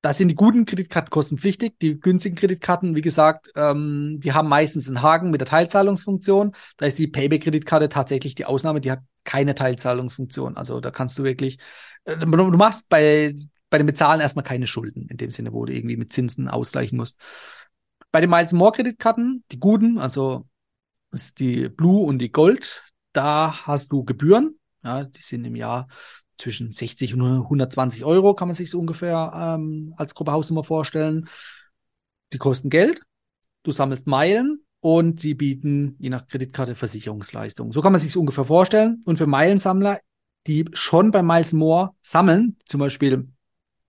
[0.00, 1.74] da sind die guten Kreditkarten kostenpflichtig.
[1.82, 6.54] Die günstigen Kreditkarten, wie gesagt, ähm, die haben meistens einen Haken mit der Teilzahlungsfunktion.
[6.78, 10.56] Da ist die Payback-Kreditkarte tatsächlich die Ausnahme, die hat keine Teilzahlungsfunktion.
[10.56, 11.58] Also da kannst du wirklich,
[12.04, 13.34] äh, du machst bei,
[13.68, 16.96] bei dem Bezahlen erstmal keine Schulden, in dem Sinne, wo du irgendwie mit Zinsen ausgleichen
[16.96, 17.20] musst.
[18.12, 20.47] Bei den Miles More Kreditkarten, die guten, also
[21.12, 22.84] ist die Blue und die Gold.
[23.12, 24.58] Da hast du Gebühren.
[24.84, 25.88] Ja, die sind im Jahr
[26.38, 31.28] zwischen 60 und 120 Euro, kann man sich so ungefähr ähm, als grobe Hausnummer vorstellen.
[32.32, 33.02] Die kosten Geld.
[33.64, 37.72] Du sammelst Meilen und sie bieten je nach Kreditkarte Versicherungsleistungen.
[37.72, 39.02] So kann man sich so ungefähr vorstellen.
[39.04, 39.98] Und für Meilensammler,
[40.46, 43.28] die schon bei Miles More sammeln, zum Beispiel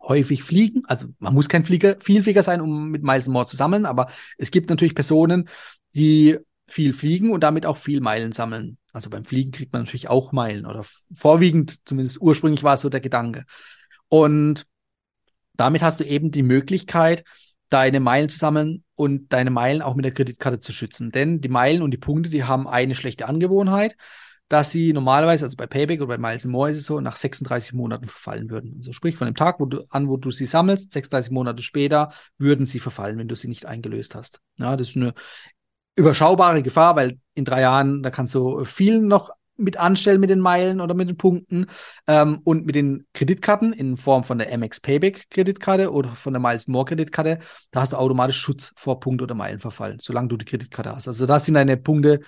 [0.01, 0.81] häufig fliegen.
[0.85, 4.49] Also man muss kein Flieger, Vielflieger sein, um mit Miles More zu sammeln, aber es
[4.49, 5.47] gibt natürlich Personen,
[5.93, 6.37] die
[6.71, 8.77] viel fliegen und damit auch viel Meilen sammeln.
[8.91, 12.89] Also beim Fliegen kriegt man natürlich auch Meilen oder vorwiegend, zumindest ursprünglich war es so
[12.89, 13.45] der Gedanke.
[14.07, 14.65] Und
[15.55, 17.23] damit hast du eben die Möglichkeit,
[17.69, 21.11] deine Meilen zu sammeln und deine Meilen auch mit der Kreditkarte zu schützen.
[21.11, 23.95] Denn die Meilen und die Punkte, die haben eine schlechte Angewohnheit,
[24.47, 27.73] dass sie normalerweise, also bei Payback oder bei Miles More ist es so, nach 36
[27.73, 28.75] Monaten verfallen würden.
[28.79, 32.11] Also sprich von dem Tag wo du, an, wo du sie sammelst, 36 Monate später
[32.39, 34.41] würden sie verfallen, wenn du sie nicht eingelöst hast.
[34.57, 35.13] Ja, das ist eine
[35.95, 40.39] überschaubare Gefahr, weil in drei Jahren, da kannst du viel noch mit anstellen mit den
[40.39, 41.67] Meilen oder mit den Punkten
[42.07, 46.41] ähm, und mit den Kreditkarten in Form von der MX Payback Kreditkarte oder von der
[46.41, 47.39] Miles More Kreditkarte,
[47.71, 51.07] da hast du automatisch Schutz vor Punkt- oder Meilenverfall, solange du die Kreditkarte hast.
[51.07, 52.21] Also das sind deine Punkte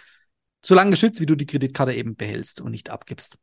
[0.63, 3.37] so lange geschützt, wie du die Kreditkarte eben behältst und nicht abgibst.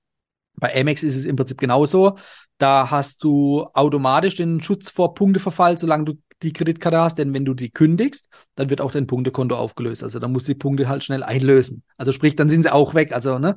[0.55, 2.19] Bei Amex ist es im Prinzip genauso.
[2.59, 7.45] Da hast du automatisch den Schutz vor Punkteverfall, solange du die Kreditkarte hast, denn wenn
[7.45, 10.03] du die kündigst, dann wird auch dein Punktekonto aufgelöst.
[10.03, 11.83] Also dann musst du die Punkte halt schnell einlösen.
[11.97, 13.13] Also sprich, dann sind sie auch weg.
[13.13, 13.55] Also, ne?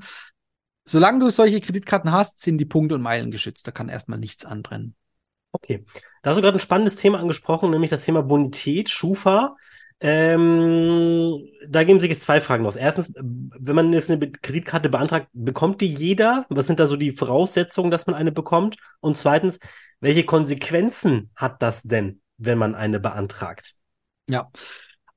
[0.85, 3.67] Solange du solche Kreditkarten hast, sind die Punkte und Meilen geschützt.
[3.67, 4.95] Da kann erstmal nichts anbrennen.
[5.51, 5.83] Okay.
[6.23, 9.55] Da hast du gerade ein spannendes Thema angesprochen, nämlich das Thema Bonität, Schufa.
[10.03, 12.75] Ähm, da geben sich jetzt zwei Fragen aus.
[12.75, 16.47] Erstens, wenn man jetzt eine Kreditkarte beantragt, bekommt die jeder?
[16.49, 18.77] Was sind da so die Voraussetzungen, dass man eine bekommt?
[18.99, 19.59] Und zweitens,
[19.99, 22.21] welche Konsequenzen hat das denn?
[22.41, 23.75] Wenn man eine beantragt?
[24.29, 24.49] Ja.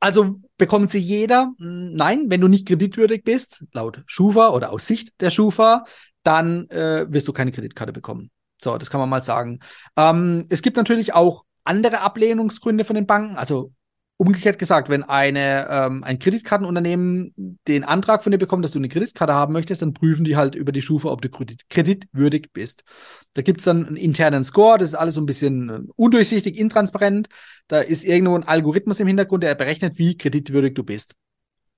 [0.00, 1.52] Also bekommt sie jeder?
[1.58, 5.84] Hm, nein, wenn du nicht kreditwürdig bist, laut Schufa oder aus Sicht der Schufa,
[6.22, 8.30] dann äh, wirst du keine Kreditkarte bekommen.
[8.60, 9.60] So, das kann man mal sagen.
[9.96, 13.37] Ähm, es gibt natürlich auch andere Ablehnungsgründe von den Banken.
[13.37, 13.72] Also
[14.16, 18.88] Umgekehrt gesagt, wenn eine, ähm, ein Kreditkartenunternehmen den Antrag von dir bekommt, dass du eine
[18.88, 22.85] Kreditkarte haben möchtest, dann prüfen die halt über die Schufa, ob du kredit kreditwürdig bist.
[23.33, 27.29] Da gibt's dann einen internen Score, das ist alles so ein bisschen äh, undurchsichtig, intransparent.
[27.66, 31.14] Da ist irgendwo ein Algorithmus im Hintergrund, der berechnet, wie kreditwürdig du bist.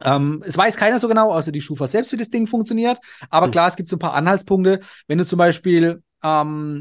[0.02, 2.98] Ähm, es weiß keiner so genau, außer die Schufa selbst, wie das Ding funktioniert.
[3.30, 3.52] Aber hm.
[3.52, 4.80] klar, es gibt so ein paar Anhaltspunkte.
[5.08, 6.80] Wenn du zum Beispiel ähm,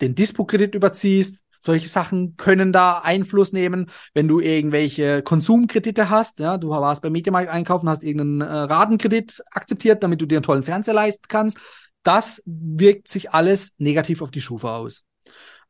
[0.00, 6.38] den Dispo-Kredit überziehst, solche Sachen können da Einfluss nehmen, wenn du irgendwelche Konsumkredite hast.
[6.38, 10.44] Ja, du warst beim Mediamarkt einkaufen, hast irgendeinen äh, Ratenkredit akzeptiert, damit du dir einen
[10.44, 11.58] tollen Fernseher leisten kannst.
[12.02, 15.02] Das wirkt sich alles negativ auf die Schufa aus.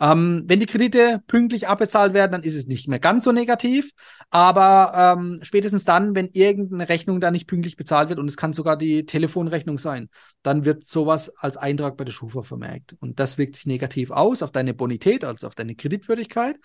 [0.01, 3.93] Ähm, wenn die Kredite pünktlich abbezahlt werden, dann ist es nicht mehr ganz so negativ.
[4.31, 8.53] Aber ähm, spätestens dann, wenn irgendeine Rechnung da nicht pünktlich bezahlt wird, und es kann
[8.53, 10.09] sogar die Telefonrechnung sein,
[10.43, 12.97] dann wird sowas als Eintrag bei der Schufa vermerkt.
[13.01, 16.57] Und das wirkt sich negativ aus auf deine Bonität, also auf deine Kreditwürdigkeit.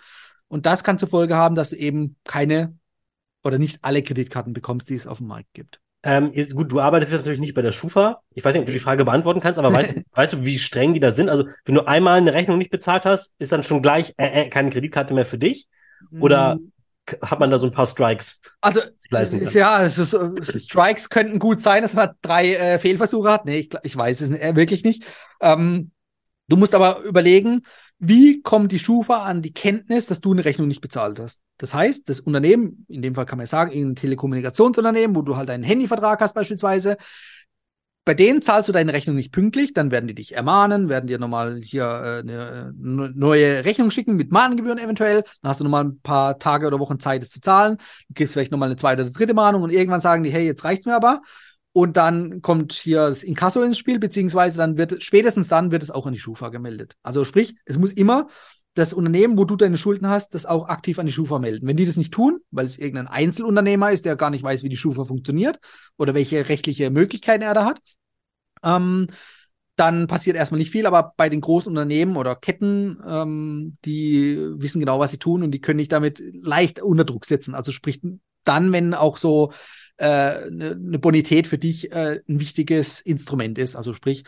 [0.47, 2.77] Und das kann zur Folge haben, dass du eben keine
[3.43, 5.79] oder nicht alle Kreditkarten bekommst, die es auf dem Markt gibt.
[6.03, 8.21] Ähm, ist, gut, du arbeitest jetzt natürlich nicht bei der Schufa.
[8.33, 10.93] Ich weiß nicht, ob du die Frage beantworten kannst, aber weißt, weißt du, wie streng
[10.93, 11.29] die da sind?
[11.29, 14.49] Also, wenn du einmal eine Rechnung nicht bezahlt hast, ist dann schon gleich äh, äh,
[14.49, 15.67] keine Kreditkarte mehr für dich?
[16.19, 16.71] Oder mm.
[17.21, 18.41] hat man da so ein paar Strikes?
[18.61, 23.45] Also, ja, also, so, Strikes könnten gut sein, dass man drei äh, Fehlversuche hat.
[23.45, 25.05] Nee, ich, ich weiß es äh, wirklich nicht.
[25.39, 25.91] Ähm,
[26.47, 27.61] du musst aber überlegen,
[28.03, 31.43] wie kommt die Schufa an die Kenntnis, dass du eine Rechnung nicht bezahlt hast?
[31.59, 35.51] Das heißt, das Unternehmen, in dem Fall kann man sagen, ein Telekommunikationsunternehmen, wo du halt
[35.51, 36.97] einen Handyvertrag hast beispielsweise,
[38.03, 41.19] bei denen zahlst du deine Rechnung nicht pünktlich, dann werden die dich ermahnen, werden dir
[41.19, 45.21] nochmal hier äh, eine neue Rechnung schicken mit Mahngebühren eventuell.
[45.43, 47.77] Dann hast du nochmal ein paar Tage oder Wochen Zeit, es zu zahlen.
[48.07, 50.63] Du kriegst vielleicht nochmal eine zweite oder dritte Mahnung und irgendwann sagen die, hey, jetzt
[50.63, 51.21] reicht's mir aber.
[51.73, 55.91] Und dann kommt hier das Inkasso ins Spiel, beziehungsweise dann wird, spätestens dann wird es
[55.91, 56.95] auch an die Schufa gemeldet.
[57.01, 58.27] Also sprich, es muss immer
[58.73, 61.67] das Unternehmen, wo du deine Schulden hast, das auch aktiv an die Schufa melden.
[61.67, 64.69] Wenn die das nicht tun, weil es irgendein Einzelunternehmer ist, der gar nicht weiß, wie
[64.69, 65.59] die Schufa funktioniert
[65.97, 67.81] oder welche rechtliche Möglichkeiten er da hat,
[68.63, 69.07] ähm,
[69.75, 74.79] dann passiert erstmal nicht viel, aber bei den großen Unternehmen oder Ketten, ähm, die wissen
[74.79, 77.55] genau, was sie tun und die können dich damit leicht unter Druck setzen.
[77.55, 77.99] Also sprich,
[78.43, 79.51] dann, wenn auch so
[80.01, 83.75] äh, eine, eine Bonität für dich äh, ein wichtiges Instrument ist.
[83.75, 84.23] Also sprich,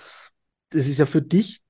[0.69, 1.61] das ist ja für dich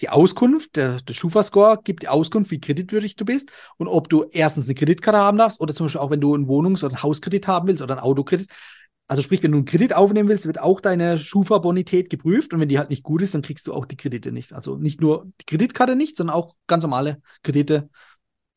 [0.00, 4.24] die Auskunft, der, der Schufa-Score gibt die Auskunft, wie kreditwürdig du bist und ob du
[4.30, 7.02] erstens eine Kreditkarte haben darfst oder zum Beispiel auch, wenn du einen Wohnungs- oder einen
[7.02, 8.48] Hauskredit haben willst oder einen Autokredit.
[9.08, 12.68] Also sprich, wenn du einen Kredit aufnehmen willst, wird auch deine Schufa-Bonität geprüft und wenn
[12.68, 14.52] die halt nicht gut ist, dann kriegst du auch die Kredite nicht.
[14.52, 17.90] Also nicht nur die Kreditkarte nicht, sondern auch ganz normale Kredite,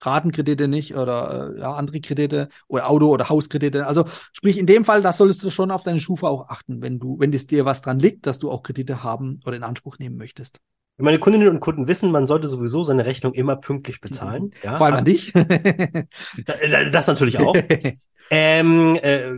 [0.05, 3.87] Ratenkredite nicht oder äh, ja, andere Kredite oder Auto- oder Hauskredite.
[3.87, 6.99] Also sprich, in dem Fall, da solltest du schon auf deine Schufa auch achten, wenn
[6.99, 9.99] du, wenn es dir was dran liegt, dass du auch Kredite haben oder in Anspruch
[9.99, 10.59] nehmen möchtest.
[10.97, 14.43] Meine Kundinnen und Kunden wissen, man sollte sowieso seine Rechnung immer pünktlich bezahlen.
[14.43, 14.51] Mhm.
[14.63, 15.33] Ja, Vor allem an dich.
[16.91, 17.55] das natürlich auch.
[18.31, 19.33] ähm, äh,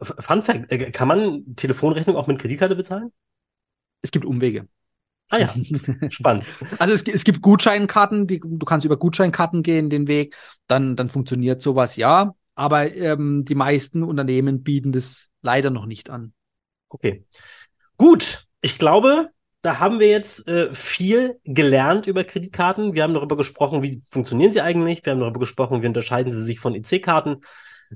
[0.00, 3.12] Fun Fact, äh, kann man Telefonrechnung auch mit Kreditkarte bezahlen?
[4.00, 4.66] Es gibt Umwege.
[5.30, 5.54] Ah ja,
[6.10, 6.44] spannend.
[6.78, 11.08] Also es, es, gibt Gutscheinkarten, die, du kannst über Gutscheinkarten gehen, den Weg, dann, dann
[11.08, 12.34] funktioniert sowas, ja.
[12.54, 16.32] Aber ähm, die meisten Unternehmen bieten das leider noch nicht an.
[16.88, 17.24] Okay.
[17.96, 19.30] Gut, ich glaube,
[19.62, 22.94] da haben wir jetzt äh, viel gelernt über Kreditkarten.
[22.94, 25.04] Wir haben darüber gesprochen, wie funktionieren sie eigentlich.
[25.04, 27.40] Wir haben darüber gesprochen, wie unterscheiden sie sich von EC-Karten.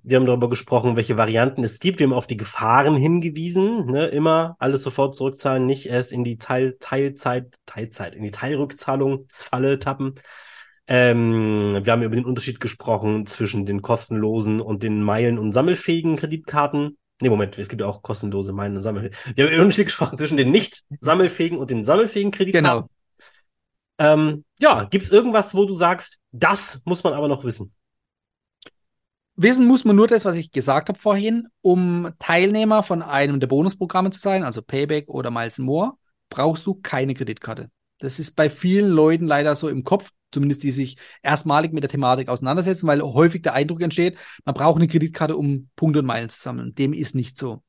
[0.03, 1.99] Wir haben darüber gesprochen, welche Varianten es gibt.
[1.99, 3.87] Wir haben auf die Gefahren hingewiesen.
[3.87, 4.07] Ne?
[4.07, 10.15] Immer alles sofort zurückzahlen, nicht erst in die Teil Teilzeit, Teilzeit, in die Teilrückzahlungsfalle tappen.
[10.87, 16.17] Ähm, wir haben über den Unterschied gesprochen zwischen den kostenlosen und den meilen- und sammelfähigen
[16.17, 16.97] Kreditkarten.
[17.21, 19.19] Nee, Moment, es gibt ja auch kostenlose Meilen und Sammelfähigen.
[19.35, 22.87] Wir haben über den Unterschied gesprochen zwischen den nicht sammelfähigen und den sammelfähigen Kreditkarten.
[22.87, 22.89] Genau.
[23.99, 27.75] Ähm, ja, gibt es irgendwas, wo du sagst, das muss man aber noch wissen?
[29.41, 33.47] Wissen muss man nur das, was ich gesagt habe vorhin, um Teilnehmer von einem der
[33.47, 35.93] Bonusprogramme zu sein, also Payback oder Miles More,
[36.29, 37.71] brauchst du keine Kreditkarte.
[38.01, 41.91] Das ist bei vielen Leuten leider so im Kopf, zumindest die sich erstmalig mit der
[41.91, 46.31] Thematik auseinandersetzen, weil häufig der Eindruck entsteht, man braucht eine Kreditkarte, um Punkte und Meilen
[46.31, 46.75] zu sammeln.
[46.75, 47.63] Dem ist nicht so.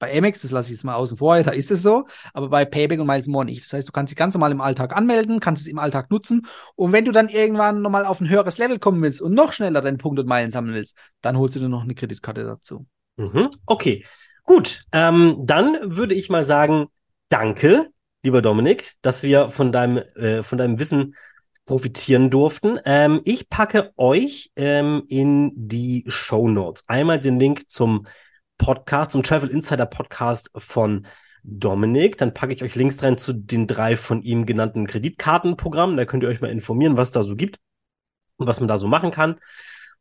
[0.00, 2.64] Bei Amex, das lasse ich jetzt mal außen vor, da ist es so, aber bei
[2.64, 3.64] Payback und Miles More nicht.
[3.64, 6.46] Das heißt, du kannst dich ganz normal im Alltag anmelden, kannst es im Alltag nutzen
[6.74, 9.80] und wenn du dann irgendwann nochmal auf ein höheres Level kommen willst und noch schneller
[9.80, 12.86] deine Punkte und Meilen sammeln willst, dann holst du dir noch eine Kreditkarte dazu.
[13.16, 13.50] Mhm.
[13.66, 14.04] Okay,
[14.44, 14.82] gut.
[14.90, 16.86] Ähm, dann würde ich mal sagen,
[17.28, 17.90] danke
[18.22, 21.14] lieber Dominik, dass wir von deinem, äh, von deinem Wissen
[21.66, 22.78] profitieren durften.
[22.84, 28.06] Ähm, ich packe euch ähm, in die Show Notes einmal den Link zum
[28.60, 31.06] Podcast, zum Travel Insider Podcast von
[31.42, 32.18] Dominik.
[32.18, 35.96] Dann packe ich euch Links rein zu den drei von ihm genannten Kreditkartenprogrammen.
[35.96, 37.58] Da könnt ihr euch mal informieren, was da so gibt
[38.36, 39.40] und was man da so machen kann.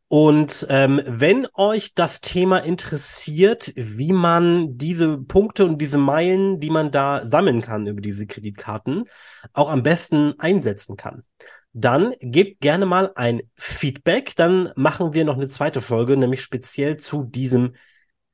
[0.10, 6.70] Und ähm, wenn euch das Thema interessiert, wie man diese Punkte und diese Meilen, die
[6.70, 9.06] man da sammeln kann über diese Kreditkarten,
[9.54, 11.24] auch am besten einsetzen kann,
[11.72, 14.36] dann gebt gerne mal ein Feedback.
[14.36, 17.76] Dann machen wir noch eine zweite Folge, nämlich speziell zu diesem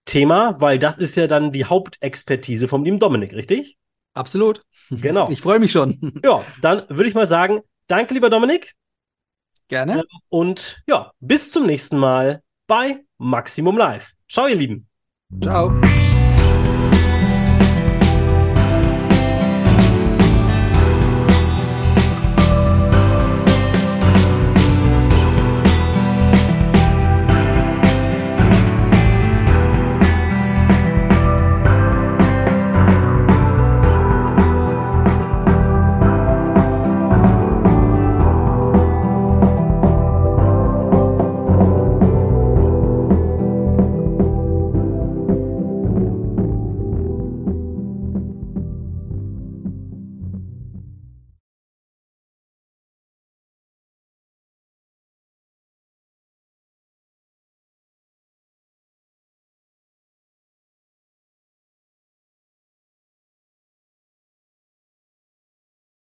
[0.06, 3.78] Thema, weil das ist ja dann die Hauptexpertise vom lieben Dominik, richtig?
[4.14, 4.64] Absolut.
[4.90, 5.30] Genau.
[5.32, 6.14] Ich freue mich schon.
[6.24, 8.74] Ja, dann würde ich mal sagen, danke, lieber Dominik.
[9.68, 9.94] Gerne.
[9.94, 14.14] Ähm, und ja, bis zum nächsten Mal bei Maximum Live.
[14.30, 14.88] Ciao, ihr Lieben.
[15.42, 15.72] Ciao.